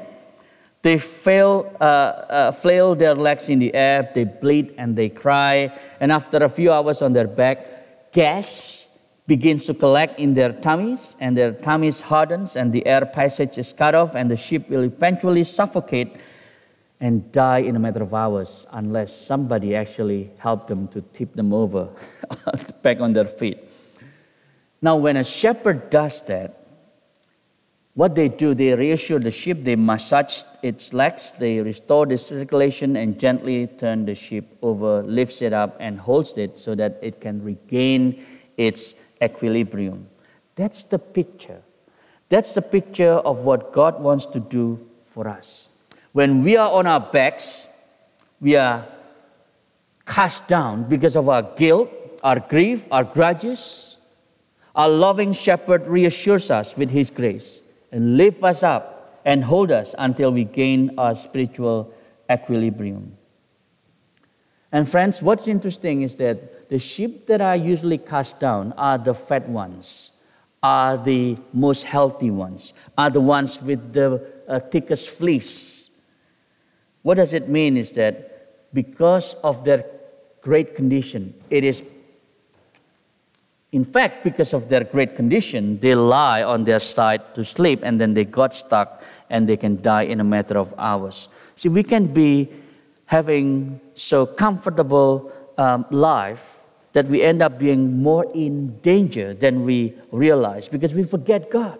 They 0.82 0.98
fail, 0.98 1.74
uh, 1.80 1.82
uh, 1.84 2.52
flail 2.52 2.94
their 2.94 3.16
legs 3.16 3.48
in 3.48 3.58
the 3.58 3.74
air, 3.74 4.08
they 4.14 4.22
bleed 4.22 4.76
and 4.78 4.94
they 4.94 5.08
cry. 5.08 5.76
And 5.98 6.12
after 6.12 6.36
a 6.44 6.48
few 6.48 6.70
hours 6.70 7.02
on 7.02 7.12
their 7.12 7.26
back, 7.26 8.12
gas 8.12 9.04
begins 9.26 9.66
to 9.66 9.74
collect 9.74 10.20
in 10.20 10.32
their 10.32 10.52
tummies, 10.52 11.16
and 11.18 11.36
their 11.36 11.54
tummies 11.54 12.02
hardens, 12.02 12.54
and 12.54 12.72
the 12.72 12.86
air 12.86 13.04
passage 13.04 13.58
is 13.58 13.72
cut 13.72 13.96
off, 13.96 14.14
and 14.14 14.30
the 14.30 14.36
sheep 14.36 14.70
will 14.70 14.84
eventually 14.84 15.42
suffocate 15.42 16.18
and 17.00 17.30
die 17.30 17.58
in 17.58 17.76
a 17.76 17.78
matter 17.78 18.02
of 18.02 18.12
hours 18.12 18.66
unless 18.72 19.14
somebody 19.14 19.76
actually 19.76 20.30
helped 20.38 20.68
them 20.68 20.88
to 20.88 21.00
tip 21.00 21.34
them 21.34 21.52
over 21.52 21.88
back 22.82 23.00
on 23.00 23.12
their 23.12 23.26
feet. 23.26 23.58
Now, 24.82 24.96
when 24.96 25.16
a 25.16 25.24
shepherd 25.24 25.90
does 25.90 26.22
that, 26.26 26.54
what 27.94 28.14
they 28.14 28.28
do, 28.28 28.54
they 28.54 28.76
reassure 28.76 29.18
the 29.18 29.32
sheep, 29.32 29.64
they 29.64 29.74
massage 29.74 30.44
its 30.62 30.92
legs, 30.92 31.32
they 31.32 31.60
restore 31.60 32.06
the 32.06 32.16
circulation, 32.16 32.94
and 32.94 33.18
gently 33.18 33.66
turn 33.66 34.06
the 34.06 34.14
sheep 34.14 34.44
over, 34.62 35.02
lifts 35.02 35.42
it 35.42 35.52
up, 35.52 35.76
and 35.80 35.98
holds 35.98 36.38
it 36.38 36.60
so 36.60 36.76
that 36.76 36.98
it 37.02 37.20
can 37.20 37.42
regain 37.42 38.24
its 38.56 38.94
equilibrium. 39.20 40.06
That's 40.54 40.84
the 40.84 41.00
picture. 41.00 41.60
That's 42.28 42.54
the 42.54 42.62
picture 42.62 43.14
of 43.14 43.38
what 43.38 43.72
God 43.72 44.00
wants 44.00 44.26
to 44.26 44.38
do 44.38 44.78
for 45.10 45.26
us. 45.26 45.68
When 46.12 46.42
we 46.42 46.56
are 46.56 46.70
on 46.72 46.86
our 46.86 47.00
backs, 47.00 47.68
we 48.40 48.56
are 48.56 48.84
cast 50.06 50.48
down 50.48 50.84
because 50.88 51.16
of 51.16 51.28
our 51.28 51.42
guilt, 51.42 51.90
our 52.22 52.40
grief, 52.40 52.86
our 52.90 53.04
grudges. 53.04 53.96
Our 54.74 54.88
loving 54.88 55.32
shepherd 55.32 55.86
reassures 55.86 56.50
us 56.50 56.76
with 56.76 56.90
his 56.90 57.10
grace 57.10 57.60
and 57.90 58.16
lift 58.16 58.42
us 58.44 58.62
up 58.62 59.20
and 59.24 59.42
hold 59.42 59.70
us 59.70 59.94
until 59.98 60.30
we 60.30 60.44
gain 60.44 60.98
our 60.98 61.14
spiritual 61.14 61.92
equilibrium. 62.30 63.16
And 64.70 64.88
friends, 64.88 65.22
what's 65.22 65.48
interesting 65.48 66.02
is 66.02 66.14
that 66.16 66.68
the 66.68 66.78
sheep 66.78 67.26
that 67.26 67.40
are 67.40 67.56
usually 67.56 67.98
cast 67.98 68.38
down 68.40 68.72
are 68.76 68.98
the 68.98 69.14
fat 69.14 69.48
ones, 69.48 70.16
are 70.62 70.96
the 70.96 71.36
most 71.52 71.84
healthy 71.84 72.30
ones, 72.30 72.74
are 72.96 73.10
the 73.10 73.20
ones 73.20 73.60
with 73.62 73.92
the 73.92 74.24
uh, 74.46 74.60
thickest 74.60 75.10
fleece. 75.10 75.87
What 77.08 77.16
does 77.16 77.32
it 77.32 77.48
mean 77.48 77.78
is 77.78 77.92
that 77.92 78.74
because 78.74 79.32
of 79.42 79.64
their 79.64 79.82
great 80.42 80.76
condition, 80.76 81.32
it 81.48 81.64
is 81.64 81.82
in 83.72 83.82
fact, 83.82 84.24
because 84.24 84.52
of 84.52 84.68
their 84.68 84.84
great 84.84 85.16
condition, 85.16 85.80
they 85.80 85.94
lie 85.94 86.42
on 86.42 86.64
their 86.64 86.80
side 86.80 87.34
to 87.34 87.46
sleep 87.46 87.80
and 87.82 87.98
then 87.98 88.12
they 88.12 88.26
got 88.26 88.52
stuck 88.52 89.02
and 89.30 89.48
they 89.48 89.56
can 89.56 89.80
die 89.80 90.02
in 90.02 90.20
a 90.20 90.24
matter 90.24 90.58
of 90.58 90.74
hours. 90.76 91.28
See, 91.56 91.70
we 91.70 91.82
can 91.82 92.12
be 92.12 92.50
having 93.06 93.80
so 93.94 94.26
comfortable 94.26 95.32
um, 95.56 95.86
life 95.90 96.60
that 96.92 97.06
we 97.06 97.22
end 97.22 97.40
up 97.40 97.58
being 97.58 98.02
more 98.02 98.30
in 98.34 98.80
danger 98.80 99.32
than 99.32 99.64
we 99.64 99.94
realize 100.12 100.68
because 100.68 100.94
we 100.94 101.04
forget 101.04 101.50
God. 101.50 101.78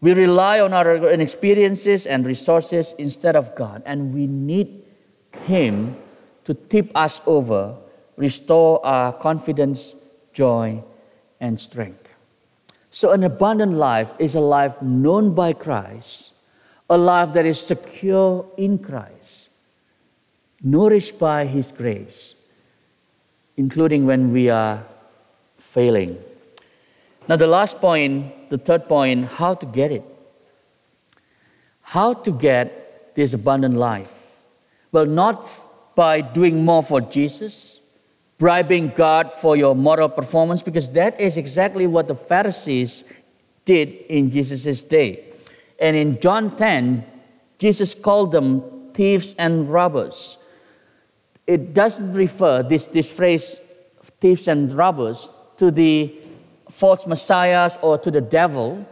We 0.00 0.12
rely 0.14 0.60
on 0.60 0.72
our 0.72 1.10
experiences 1.10 2.06
and 2.06 2.24
resources 2.24 2.94
instead 2.98 3.34
of 3.34 3.54
God, 3.56 3.82
and 3.84 4.14
we 4.14 4.26
need 4.26 4.82
Him 5.42 5.96
to 6.44 6.54
tip 6.54 6.90
us 6.94 7.20
over, 7.26 7.74
restore 8.16 8.84
our 8.86 9.12
confidence 9.12 9.94
joy, 10.38 10.80
and 11.40 11.60
strength. 11.60 12.08
So, 12.92 13.10
an 13.10 13.24
abundant 13.24 13.72
life 13.72 14.10
is 14.20 14.36
a 14.36 14.40
life 14.40 14.80
known 14.80 15.34
by 15.34 15.52
Christ, 15.52 16.34
a 16.88 16.96
life 16.96 17.32
that 17.34 17.44
is 17.44 17.60
secure 17.60 18.46
in 18.56 18.78
Christ, 18.78 19.50
nourished 20.62 21.18
by 21.18 21.44
His 21.46 21.72
grace, 21.72 22.34
including 23.56 24.06
when 24.06 24.32
we 24.32 24.48
are 24.48 24.84
failing. 25.58 26.16
Now, 27.28 27.36
the 27.36 27.48
last 27.48 27.80
point, 27.80 28.32
the 28.50 28.58
third 28.58 28.88
point, 28.88 29.24
how 29.24 29.54
to 29.54 29.66
get 29.66 29.92
it. 29.92 30.04
How 31.82 32.14
to 32.14 32.32
get 32.32 33.14
this 33.14 33.32
abundant 33.32 33.74
life? 33.74 34.36
Well, 34.92 35.06
not 35.06 35.48
by 35.94 36.20
doing 36.20 36.64
more 36.64 36.82
for 36.82 37.00
Jesus 37.00 37.78
bribing 38.38 38.88
God 38.94 39.32
for 39.32 39.56
your 39.56 39.74
moral 39.74 40.08
performance 40.08 40.62
because 40.62 40.92
that 40.92 41.20
is 41.20 41.36
exactly 41.36 41.86
what 41.86 42.06
the 42.06 42.14
Pharisees 42.14 43.04
did 43.64 43.88
in 44.08 44.30
Jesus' 44.30 44.84
day. 44.84 45.24
And 45.80 45.96
in 45.96 46.20
John 46.20 46.56
10, 46.56 47.04
Jesus 47.58 47.94
called 47.94 48.32
them 48.32 48.92
thieves 48.94 49.34
and 49.34 49.68
robbers. 49.68 50.38
It 51.46 51.74
doesn't 51.74 52.12
refer, 52.12 52.62
this, 52.62 52.86
this 52.86 53.10
phrase, 53.10 53.60
thieves 54.20 54.46
and 54.48 54.72
robbers, 54.72 55.30
to 55.56 55.70
the 55.70 56.14
false 56.70 57.06
messiahs 57.06 57.78
or 57.82 57.98
to 57.98 58.10
the 58.10 58.20
devil. 58.20 58.86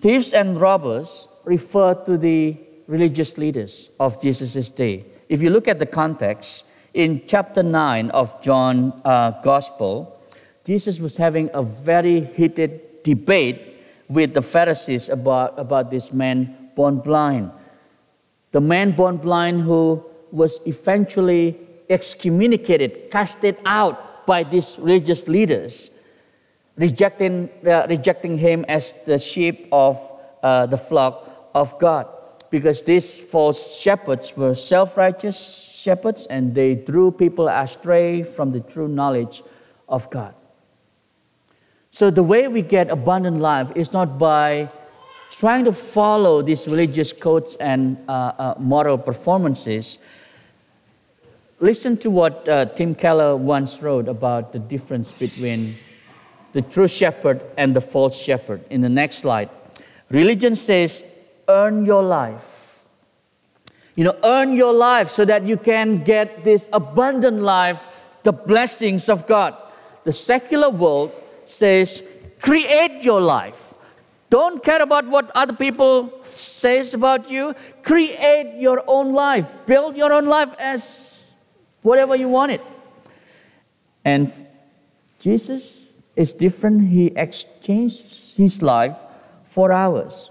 Thieves 0.00 0.32
and 0.32 0.60
robbers 0.60 1.28
refer 1.44 1.94
to 1.94 2.18
the 2.18 2.56
religious 2.86 3.38
leaders 3.38 3.90
of 3.98 4.20
Jesus' 4.20 4.68
day. 4.68 5.04
If 5.28 5.40
you 5.40 5.50
look 5.50 5.68
at 5.68 5.78
the 5.78 5.86
context, 5.86 6.66
in 6.94 7.22
chapter 7.26 7.62
9 7.62 8.10
of 8.10 8.40
John's 8.42 8.92
uh, 9.04 9.30
Gospel, 9.42 10.20
Jesus 10.64 11.00
was 11.00 11.16
having 11.16 11.48
a 11.54 11.62
very 11.62 12.20
heated 12.20 13.02
debate 13.02 13.60
with 14.08 14.34
the 14.34 14.42
Pharisees 14.42 15.08
about, 15.08 15.58
about 15.58 15.90
this 15.90 16.12
man 16.12 16.70
born 16.74 16.98
blind. 16.98 17.50
The 18.52 18.60
man 18.60 18.92
born 18.92 19.16
blind 19.16 19.62
who 19.62 20.04
was 20.30 20.60
eventually 20.66 21.56
excommunicated, 21.88 23.10
casted 23.10 23.56
out 23.64 24.26
by 24.26 24.42
these 24.42 24.78
religious 24.78 25.28
leaders, 25.28 25.90
rejecting, 26.76 27.48
uh, 27.66 27.86
rejecting 27.88 28.38
him 28.38 28.64
as 28.68 28.92
the 29.04 29.18
sheep 29.18 29.68
of 29.72 29.98
uh, 30.42 30.66
the 30.66 30.78
flock 30.78 31.50
of 31.54 31.78
God. 31.78 32.06
Because 32.50 32.82
these 32.82 33.18
false 33.18 33.78
shepherds 33.78 34.36
were 34.36 34.54
self 34.54 34.96
righteous 34.96 35.72
shepherds 35.82 36.26
and 36.26 36.54
they 36.54 36.74
drew 36.74 37.10
people 37.10 37.48
astray 37.48 38.22
from 38.22 38.52
the 38.52 38.60
true 38.60 38.88
knowledge 38.88 39.42
of 39.88 40.10
God. 40.10 40.34
So, 41.90 42.10
the 42.10 42.22
way 42.22 42.48
we 42.48 42.62
get 42.62 42.90
abundant 42.90 43.38
life 43.38 43.72
is 43.74 43.92
not 43.92 44.18
by 44.18 44.70
trying 45.30 45.64
to 45.64 45.72
follow 45.72 46.42
these 46.42 46.68
religious 46.68 47.12
codes 47.12 47.56
and 47.56 47.96
uh, 48.06 48.12
uh, 48.12 48.54
moral 48.58 48.98
performances. 48.98 49.98
Listen 51.58 51.96
to 51.98 52.10
what 52.10 52.46
uh, 52.48 52.66
Tim 52.66 52.94
Keller 52.94 53.36
once 53.36 53.80
wrote 53.80 54.08
about 54.08 54.52
the 54.52 54.58
difference 54.58 55.12
between 55.12 55.76
the 56.52 56.62
true 56.62 56.88
shepherd 56.88 57.42
and 57.56 57.74
the 57.74 57.80
false 57.80 58.20
shepherd. 58.20 58.62
In 58.70 58.80
the 58.80 58.88
next 58.88 59.18
slide, 59.18 59.50
religion 60.10 60.54
says, 60.56 61.04
earn 61.48 61.84
your 61.84 62.02
life. 62.02 62.80
You 63.94 64.04
know, 64.04 64.16
earn 64.24 64.54
your 64.54 64.72
life 64.72 65.10
so 65.10 65.24
that 65.24 65.42
you 65.42 65.56
can 65.56 66.02
get 66.02 66.44
this 66.44 66.68
abundant 66.72 67.42
life, 67.42 67.86
the 68.22 68.32
blessings 68.32 69.08
of 69.08 69.26
God. 69.26 69.54
The 70.04 70.12
secular 70.12 70.70
world 70.70 71.12
says, 71.44 72.02
create 72.40 73.02
your 73.02 73.20
life. 73.20 73.74
Don't 74.30 74.64
care 74.64 74.80
about 74.80 75.06
what 75.06 75.30
other 75.34 75.52
people 75.52 76.10
says 76.24 76.94
about 76.94 77.30
you. 77.30 77.54
Create 77.82 78.58
your 78.58 78.82
own 78.86 79.12
life. 79.12 79.46
Build 79.66 79.94
your 79.96 80.10
own 80.12 80.24
life 80.24 80.54
as 80.58 81.34
whatever 81.82 82.16
you 82.16 82.28
want 82.28 82.52
it. 82.52 82.62
And 84.04 84.32
Jesus 85.18 85.91
is 86.16 86.32
different. 86.32 86.88
He 86.88 87.06
exchanged 87.08 88.36
his 88.36 88.62
life 88.62 88.96
for 89.44 89.72
ours. 89.72 90.30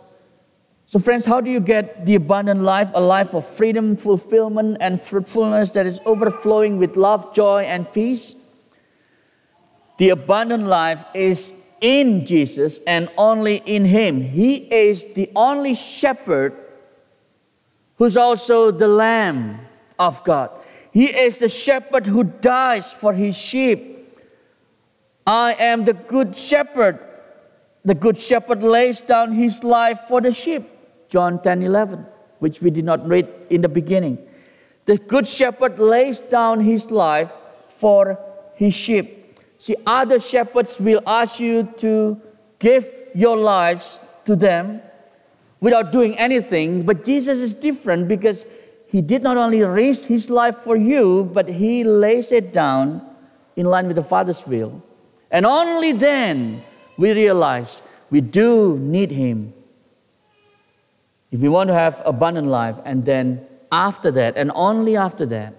So, 0.85 0.99
friends, 0.99 1.25
how 1.25 1.39
do 1.39 1.49
you 1.49 1.61
get 1.61 2.05
the 2.05 2.15
abundant 2.15 2.61
life? 2.63 2.89
A 2.93 2.99
life 2.99 3.33
of 3.33 3.47
freedom, 3.47 3.95
fulfillment, 3.95 4.77
and 4.81 5.01
fruitfulness 5.01 5.71
that 5.71 5.85
is 5.85 6.01
overflowing 6.05 6.77
with 6.77 6.97
love, 6.97 7.33
joy, 7.33 7.63
and 7.63 7.91
peace? 7.93 8.35
The 9.97 10.09
abundant 10.09 10.63
life 10.63 11.05
is 11.13 11.53
in 11.79 12.25
Jesus 12.25 12.83
and 12.83 13.09
only 13.17 13.57
in 13.65 13.85
Him. 13.85 14.21
He 14.21 14.55
is 14.55 15.13
the 15.13 15.29
only 15.35 15.73
shepherd 15.73 16.53
who's 17.97 18.17
also 18.17 18.71
the 18.71 18.87
Lamb 18.87 19.59
of 19.99 20.23
God. 20.23 20.49
He 20.91 21.05
is 21.05 21.37
the 21.37 21.47
shepherd 21.47 22.07
who 22.07 22.23
dies 22.23 22.91
for 22.91 23.13
his 23.13 23.37
sheep. 23.37 23.90
I 25.25 25.53
am 25.59 25.85
the 25.85 25.93
good 25.93 26.35
shepherd. 26.35 26.99
The 27.83 27.95
good 27.95 28.17
shepherd 28.19 28.63
lays 28.63 29.01
down 29.01 29.33
his 29.33 29.63
life 29.63 30.01
for 30.07 30.21
the 30.21 30.31
sheep. 30.31 30.63
John 31.09 31.41
10 31.41 31.63
11, 31.63 32.05
which 32.39 32.61
we 32.61 32.71
did 32.71 32.85
not 32.85 33.07
read 33.07 33.27
in 33.49 33.61
the 33.61 33.69
beginning. 33.69 34.17
The 34.85 34.97
good 34.97 35.27
shepherd 35.27 35.77
lays 35.77 36.19
down 36.19 36.61
his 36.61 36.89
life 36.89 37.31
for 37.69 38.19
his 38.55 38.73
sheep. 38.73 39.39
See, 39.57 39.75
other 39.85 40.19
shepherds 40.19 40.79
will 40.79 41.01
ask 41.05 41.39
you 41.39 41.63
to 41.77 42.19
give 42.57 42.87
your 43.13 43.37
lives 43.37 43.99
to 44.25 44.35
them 44.35 44.81
without 45.59 45.91
doing 45.91 46.17
anything, 46.17 46.83
but 46.83 47.03
Jesus 47.03 47.41
is 47.41 47.53
different 47.53 48.07
because 48.07 48.45
he 48.87 49.01
did 49.01 49.21
not 49.21 49.37
only 49.37 49.63
raise 49.63 50.05
his 50.05 50.29
life 50.29 50.57
for 50.57 50.75
you, 50.75 51.29
but 51.33 51.47
he 51.47 51.83
lays 51.83 52.31
it 52.31 52.51
down 52.51 53.01
in 53.55 53.65
line 53.65 53.87
with 53.87 53.95
the 53.95 54.03
Father's 54.03 54.45
will. 54.47 54.81
And 55.31 55.45
only 55.45 55.93
then 55.93 56.63
we 56.97 57.13
realize 57.13 57.81
we 58.09 58.21
do 58.21 58.77
need 58.77 59.11
him. 59.11 59.53
If 61.31 61.39
we 61.39 61.47
want 61.47 61.69
to 61.69 61.73
have 61.73 62.01
abundant 62.05 62.47
life, 62.47 62.75
and 62.83 63.05
then 63.05 63.45
after 63.71 64.11
that, 64.11 64.35
and 64.35 64.51
only 64.53 64.97
after 64.97 65.25
that, 65.27 65.53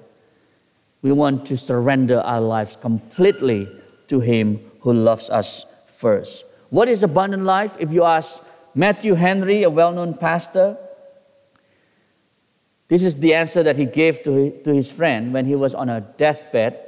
we 1.00 1.11
want 1.11 1.46
to 1.46 1.56
surrender 1.56 2.20
our 2.20 2.40
lives 2.40 2.76
completely 2.76 3.68
to 4.08 4.20
Him 4.20 4.61
who 4.80 4.92
loves 4.92 5.30
us 5.30 5.64
first. 5.96 6.44
What 6.70 6.88
is 6.88 7.02
abundant 7.02 7.42
life? 7.42 7.76
If 7.78 7.92
you 7.92 8.04
ask 8.04 8.46
Matthew 8.74 9.14
Henry, 9.14 9.64
a 9.64 9.70
well 9.70 9.92
known 9.92 10.14
pastor, 10.14 10.76
this 12.88 13.02
is 13.02 13.18
the 13.18 13.35
answer 13.35 13.62
that 13.62 13.76
he 13.76 13.87
gave 13.87 14.22
to 14.24 14.32
his, 14.32 14.64
to 14.64 14.74
his 14.74 14.92
friend 14.92 15.32
when 15.32 15.46
he 15.46 15.54
was 15.54 15.74
on 15.74 15.88
a 15.88 16.00
deathbed, 16.00 16.78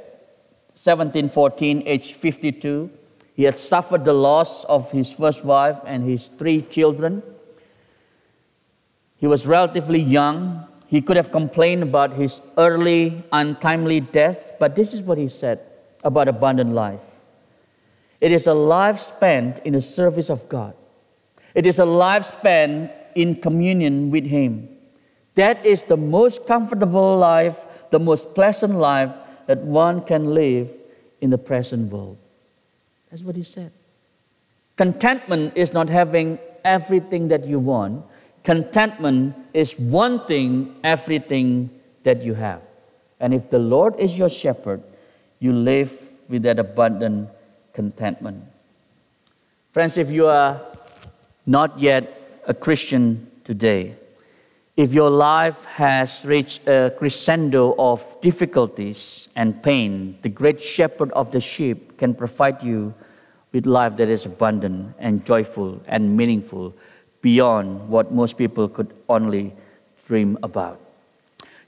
1714, 0.75 1.83
age 1.85 2.13
52. 2.13 2.89
He 3.35 3.43
had 3.43 3.57
suffered 3.57 4.05
the 4.05 4.13
loss 4.13 4.63
of 4.65 4.91
his 4.91 5.11
first 5.11 5.43
wife 5.43 5.79
and 5.85 6.03
his 6.03 6.27
three 6.27 6.61
children. 6.61 7.23
He 9.17 9.27
was 9.27 9.47
relatively 9.47 9.99
young. 9.99 10.67
He 10.87 11.01
could 11.01 11.17
have 11.17 11.31
complained 11.31 11.83
about 11.83 12.13
his 12.13 12.41
early, 12.57 13.23
untimely 13.31 13.99
death, 14.01 14.53
but 14.59 14.75
this 14.75 14.93
is 14.93 15.01
what 15.01 15.17
he 15.17 15.27
said 15.27 15.59
about 16.03 16.27
abundant 16.27 16.71
life. 16.71 17.01
It 18.21 18.31
is 18.31 18.47
a 18.47 18.53
life 18.53 18.99
spent 18.99 19.59
in 19.59 19.73
the 19.73 19.81
service 19.81 20.29
of 20.29 20.47
God. 20.47 20.73
It 21.53 21.65
is 21.65 21.79
a 21.79 21.85
life 21.85 22.23
spent 22.25 22.91
in 23.15 23.35
communion 23.35 24.11
with 24.11 24.25
Him. 24.25 24.67
That 25.35 25.65
is 25.65 25.83
the 25.83 25.97
most 25.97 26.47
comfortable 26.47 27.17
life, 27.17 27.65
the 27.91 27.99
most 27.99 28.35
pleasant 28.35 28.75
life 28.75 29.11
that 29.47 29.59
one 29.59 30.01
can 30.01 30.33
live 30.33 30.69
in 31.21 31.29
the 31.29 31.37
present 31.37 31.91
world. 31.91 32.17
That's 33.09 33.23
what 33.23 33.35
he 33.35 33.43
said. 33.43 33.71
Contentment 34.75 35.55
is 35.55 35.73
not 35.73 35.89
having 35.89 36.37
everything 36.63 37.29
that 37.29 37.45
you 37.45 37.59
want. 37.59 38.05
Contentment 38.43 39.35
is 39.53 39.79
wanting 39.79 40.75
everything 40.83 41.69
that 42.03 42.23
you 42.23 42.33
have. 42.33 42.61
And 43.19 43.33
if 43.33 43.49
the 43.49 43.59
Lord 43.59 43.95
is 43.97 44.17
your 44.17 44.29
shepherd, 44.29 44.83
you 45.39 45.53
live 45.53 45.91
with 46.27 46.43
that 46.43 46.59
abundant 46.59 47.29
contentment. 47.73 48.43
Friends, 49.71 49.97
if 49.97 50.09
you 50.09 50.27
are 50.27 50.61
not 51.45 51.79
yet 51.79 52.21
a 52.47 52.53
Christian 52.53 53.27
today, 53.43 53.95
if 54.75 54.93
your 54.93 55.09
life 55.09 55.63
has 55.65 56.25
reached 56.25 56.67
a 56.67 56.93
crescendo 56.97 57.75
of 57.79 58.19
difficulties 58.19 59.29
and 59.35 59.63
pain, 59.63 60.17
the 60.21 60.29
great 60.29 60.61
shepherd 60.61 61.11
of 61.13 61.31
the 61.31 61.39
sheep 61.39 61.97
can 61.97 62.13
provide 62.13 62.61
you 62.61 62.93
with 63.53 63.65
life 63.65 63.95
that 63.95 64.09
is 64.09 64.25
abundant 64.25 64.93
and 64.99 65.25
joyful 65.25 65.81
and 65.87 66.17
meaningful 66.17 66.73
beyond 67.21 67.87
what 67.87 68.11
most 68.11 68.37
people 68.37 68.67
could 68.67 68.93
only 69.07 69.53
dream 70.07 70.37
about. 70.43 70.77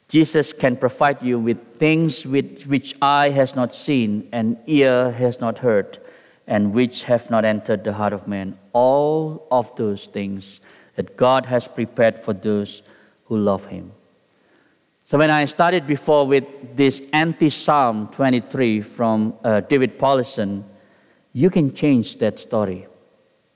Jesus 0.09 0.51
can 0.51 0.75
provide 0.75 1.23
you 1.23 1.39
with 1.39 1.75
things 1.77 2.25
which, 2.25 2.67
which 2.67 2.93
eye 3.01 3.29
has 3.29 3.55
not 3.55 3.73
seen 3.73 4.27
and 4.33 4.57
ear 4.65 5.11
has 5.11 5.39
not 5.39 5.59
heard, 5.59 5.97
and 6.45 6.73
which 6.73 7.03
have 7.03 7.29
not 7.29 7.45
entered 7.45 7.83
the 7.85 7.93
heart 7.93 8.11
of 8.13 8.27
man. 8.27 8.57
All 8.73 9.47
of 9.49 9.73
those 9.77 10.05
things 10.07 10.59
that 10.95 11.15
God 11.15 11.45
has 11.45 11.67
prepared 11.67 12.15
for 12.15 12.33
those 12.33 12.81
who 13.27 13.37
love 13.37 13.65
Him. 13.65 13.91
So, 15.05 15.17
when 15.17 15.29
I 15.29 15.45
started 15.45 15.87
before 15.87 16.27
with 16.27 16.75
this 16.75 17.07
anti 17.13 17.49
Psalm 17.49 18.09
23 18.09 18.81
from 18.81 19.33
uh, 19.43 19.61
David 19.61 19.97
Powlison, 19.97 20.63
you 21.33 21.49
can 21.49 21.73
change 21.73 22.17
that 22.17 22.39
story. 22.39 22.87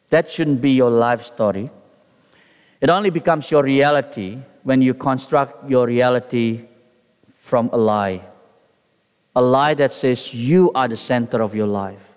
That 0.09 0.29
shouldn't 0.29 0.61
be 0.61 0.71
your 0.71 0.89
life 0.89 1.23
story. 1.23 1.69
It 2.79 2.89
only 2.89 3.09
becomes 3.09 3.51
your 3.51 3.63
reality 3.63 4.37
when 4.63 4.81
you 4.81 4.93
construct 4.93 5.69
your 5.69 5.85
reality 5.87 6.65
from 7.35 7.69
a 7.73 7.77
lie. 7.77 8.21
A 9.35 9.41
lie 9.41 9.73
that 9.73 9.91
says 9.91 10.33
you 10.33 10.71
are 10.73 10.87
the 10.87 10.97
center 10.97 11.41
of 11.41 11.55
your 11.55 11.67
life. 11.67 12.13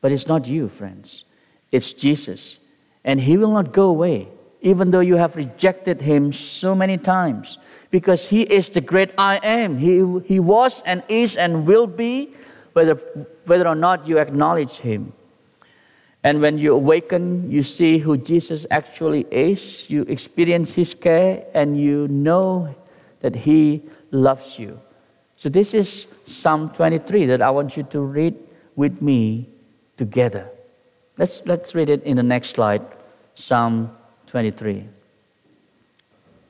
But 0.00 0.12
it's 0.12 0.26
not 0.26 0.46
you, 0.46 0.68
friends. 0.68 1.24
It's 1.70 1.92
Jesus. 1.92 2.58
And 3.04 3.20
He 3.20 3.36
will 3.36 3.52
not 3.52 3.72
go 3.72 3.88
away, 3.88 4.28
even 4.62 4.90
though 4.90 5.00
you 5.00 5.16
have 5.16 5.36
rejected 5.36 6.00
Him 6.00 6.32
so 6.32 6.74
many 6.74 6.96
times, 6.96 7.58
because 7.90 8.30
He 8.30 8.42
is 8.42 8.70
the 8.70 8.80
great 8.80 9.12
I 9.18 9.36
am. 9.42 9.78
He, 9.78 10.02
he 10.24 10.40
was 10.40 10.82
and 10.82 11.02
is 11.08 11.36
and 11.36 11.66
will 11.66 11.86
be, 11.86 12.32
whether, 12.72 12.94
whether 13.44 13.68
or 13.68 13.74
not 13.74 14.08
you 14.08 14.18
acknowledge 14.18 14.78
Him. 14.78 15.12
And 16.24 16.40
when 16.40 16.56
you 16.56 16.74
awaken, 16.74 17.50
you 17.50 17.64
see 17.64 17.98
who 17.98 18.16
Jesus 18.16 18.64
actually 18.70 19.26
is. 19.30 19.90
You 19.90 20.02
experience 20.02 20.74
His 20.74 20.94
care 20.94 21.44
and 21.52 21.76
you 21.78 22.06
know 22.08 22.74
that 23.20 23.34
He 23.34 23.82
loves 24.12 24.58
you. 24.58 24.80
So, 25.36 25.48
this 25.48 25.74
is 25.74 26.14
Psalm 26.24 26.70
23 26.70 27.26
that 27.26 27.42
I 27.42 27.50
want 27.50 27.76
you 27.76 27.82
to 27.82 28.00
read 28.00 28.36
with 28.76 29.02
me 29.02 29.48
together. 29.96 30.48
Let's, 31.18 31.44
let's 31.46 31.74
read 31.74 31.90
it 31.90 32.04
in 32.04 32.16
the 32.16 32.22
next 32.22 32.50
slide 32.50 32.82
Psalm 33.34 33.90
23. 34.32 34.84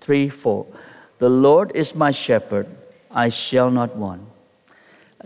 3 0.00 0.28
4. 0.28 0.66
The 1.18 1.28
Lord 1.28 1.72
is 1.74 1.96
my 1.96 2.12
shepherd, 2.12 2.68
I 3.10 3.28
shall 3.28 3.72
not 3.72 3.96
want. 3.96 4.22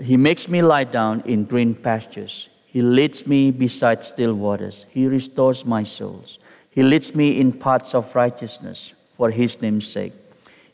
He 0.03 0.17
makes 0.17 0.49
me 0.49 0.63
lie 0.63 0.85
down 0.85 1.21
in 1.27 1.45
green 1.45 1.75
pastures. 1.75 2.49
He 2.67 2.81
leads 2.81 3.27
me 3.27 3.51
beside 3.51 4.05
still 4.05 4.33
waters. 4.33 4.87
He 4.91 5.07
restores 5.07 5.67
my 5.67 5.83
souls. 5.83 6.39
He 6.71 6.83
leads 6.83 7.15
me 7.15 7.39
in 7.39 7.53
paths 7.53 7.95
of 7.95 8.15
righteousness 8.15 8.95
for 9.19 9.31
his 9.31 9.61
name's 9.61 9.87
sake. 9.87 10.15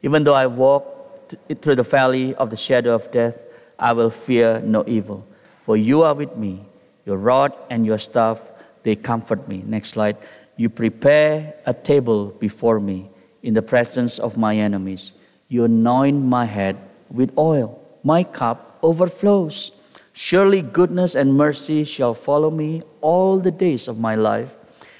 Even 0.03 0.22
though 0.22 0.35
I 0.35 0.47
walk 0.47 1.35
through 1.62 1.74
the 1.74 1.83
valley 1.83 2.33
of 2.37 2.51
the 2.51 2.57
shadow 2.57 2.95
of 2.95 3.11
death, 3.11 3.43
I 3.76 3.93
will 3.93 4.11
fear 4.11 4.61
no 4.61 4.85
evil. 4.87 5.26
For 5.62 5.76
you 5.76 6.03
are 6.03 6.14
with 6.14 6.37
me. 6.37 6.64
Your 7.07 7.16
rod 7.16 7.53
and 7.70 7.85
your 7.85 7.99
staff, 7.99 8.39
they 8.85 8.95
comfort 8.95 9.49
me. 9.49 9.64
Next 9.66 9.89
slide. 9.89 10.16
You 10.57 10.68
prepare 10.68 11.55
a 11.66 11.74
table 11.74 12.26
before 12.26 12.80
me 12.80 13.09
in 13.42 13.55
the 13.55 13.62
presence 13.62 14.18
of 14.18 14.36
my 14.36 14.57
enemies. 14.57 15.12
You 15.48 15.64
anoint 15.64 16.22
my 16.22 16.44
head 16.44 16.76
with 17.11 17.36
oil. 17.36 17.80
My 18.05 18.24
cup 18.24 18.78
overflows. 18.82 19.72
Surely 20.12 20.61
goodness 20.61 21.14
and 21.14 21.34
mercy 21.34 21.84
shall 21.84 22.14
follow 22.14 22.50
me 22.50 22.82
all 23.00 23.38
the 23.38 23.50
days 23.50 23.88
of 23.88 23.98
my 23.98 24.14
life, 24.14 24.53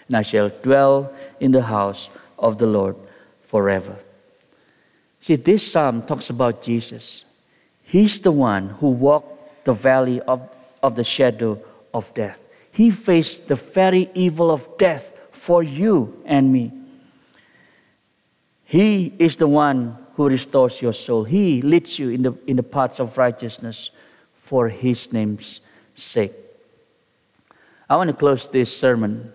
and 0.09 0.17
I 0.17 0.23
shall 0.23 0.49
dwell 0.49 1.13
in 1.39 1.53
the 1.53 1.63
house 1.63 2.09
of 2.39 2.59
the 2.59 2.67
Lord 2.67 2.97
forever. 3.45 3.97
See, 5.21 5.37
this 5.37 5.71
psalm 5.71 6.03
talks 6.03 6.31
about 6.31 6.63
Jesus. 6.63 7.25
He's 7.85 8.21
the 8.21 8.33
one 8.33 8.71
who 8.81 8.89
walked 8.89 9.65
the 9.65 9.75
valley 9.75 10.21
of, 10.23 10.49
of 10.83 10.97
the 10.97 11.05
shadow 11.05 11.63
of 11.93 12.13
death. 12.15 12.41
He 12.73 12.91
faced 12.91 13.49
the 13.49 13.55
very 13.55 14.11
evil 14.15 14.51
of 14.51 14.67
death 14.79 15.12
for 15.43 15.61
you 15.65 16.23
and 16.25 16.53
me. 16.53 16.71
He 18.65 19.13
is 19.19 19.39
the 19.39 19.49
one 19.49 19.99
who 20.15 20.29
restores 20.29 20.81
your 20.81 20.93
soul. 20.93 21.25
He 21.25 21.61
leads 21.63 21.99
you 21.99 22.11
in 22.11 22.23
the, 22.23 22.33
in 22.47 22.55
the 22.55 22.63
paths 22.63 23.01
of 23.01 23.19
righteousness 23.19 23.91
for 24.35 24.69
His 24.69 25.13
name's 25.13 25.61
sake. 25.97 26.31
I 27.91 27.97
want 27.97 28.07
to 28.07 28.15
close 28.15 28.49
this 28.49 28.75
sermon 28.75 29.33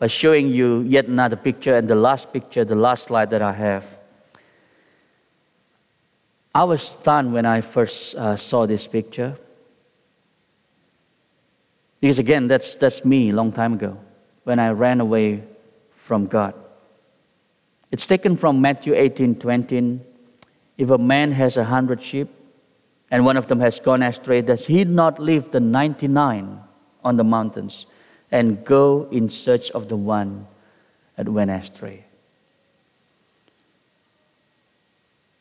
by 0.00 0.08
showing 0.08 0.48
you 0.48 0.80
yet 0.80 1.06
another 1.06 1.36
picture 1.36 1.76
and 1.76 1.86
the 1.86 1.94
last 1.94 2.32
picture, 2.32 2.64
the 2.64 2.74
last 2.74 3.04
slide 3.04 3.30
that 3.30 3.40
I 3.40 3.52
have. 3.52 3.86
I 6.56 6.64
was 6.64 6.82
stunned 6.82 7.32
when 7.32 7.46
I 7.46 7.60
first 7.60 8.16
uh, 8.16 8.34
saw 8.34 8.66
this 8.66 8.88
picture. 8.88 9.36
Because 12.00 12.18
again, 12.18 12.48
that's, 12.48 12.74
that's 12.74 13.04
me 13.04 13.30
a 13.30 13.32
long 13.32 13.52
time 13.52 13.74
ago 13.74 13.96
when 14.46 14.60
I 14.60 14.70
ran 14.70 15.00
away 15.00 15.42
from 15.96 16.28
God. 16.28 16.54
It's 17.90 18.06
taken 18.06 18.36
from 18.36 18.60
Matthew 18.60 18.94
18 18.94 19.34
20. 19.40 19.98
If 20.78 20.90
a 20.90 20.98
man 20.98 21.32
has 21.32 21.56
a 21.56 21.64
hundred 21.64 22.00
sheep 22.00 22.28
and 23.10 23.24
one 23.24 23.36
of 23.36 23.48
them 23.48 23.58
has 23.58 23.80
gone 23.80 24.02
astray, 24.02 24.42
does 24.42 24.66
he 24.66 24.84
not 24.84 25.18
leave 25.18 25.50
the 25.50 25.58
99 25.58 26.60
on 27.02 27.16
the 27.16 27.24
mountains 27.24 27.86
and 28.30 28.64
go 28.64 29.08
in 29.10 29.28
search 29.30 29.72
of 29.72 29.88
the 29.88 29.96
one 29.96 30.46
that 31.16 31.28
went 31.28 31.50
astray? 31.50 32.04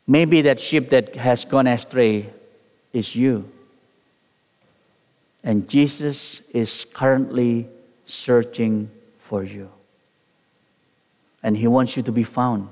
Maybe 0.08 0.41
that 0.41 0.60
sheep 0.60 0.89
that 0.89 1.16
has 1.16 1.45
gone 1.45 1.68
astray 1.68 2.28
is 2.91 3.16
you. 3.16 3.51
And 5.43 5.70
Jesus 5.70 6.49
is 6.49 6.86
currently 6.86 7.68
searching 8.06 8.89
for 9.26 9.44
you. 9.44 9.70
And 11.42 11.58
He 11.58 11.68
wants 11.68 11.98
you 11.98 12.04
to 12.04 12.12
be 12.12 12.24
found, 12.24 12.70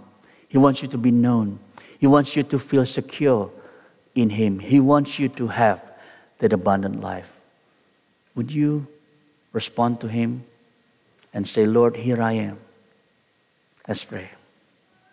He 0.47 0.58
wants 0.58 0.84
you 0.84 0.88
to 0.89 0.97
be 0.97 1.10
known, 1.10 1.58
He 1.99 2.06
wants 2.06 2.36
you 2.36 2.43
to 2.43 2.60
feel 2.60 2.86
secure 2.86 3.49
in 4.14 4.30
Him. 4.30 4.60
He 4.60 4.80
wants 4.80 5.18
you 5.18 5.30
to 5.30 5.47
have 5.47 5.82
that 6.38 6.54
abundant 6.54 7.01
life. 7.01 7.36
Would 8.36 8.51
you 8.51 8.86
respond 9.51 9.99
to 10.01 10.08
Him 10.08 10.43
and 11.34 11.47
say, 11.47 11.66
Lord, 11.66 11.95
here 11.95 12.22
I 12.22 12.34
am? 12.34 12.60
Let's 13.88 14.06
pray. 14.06 14.30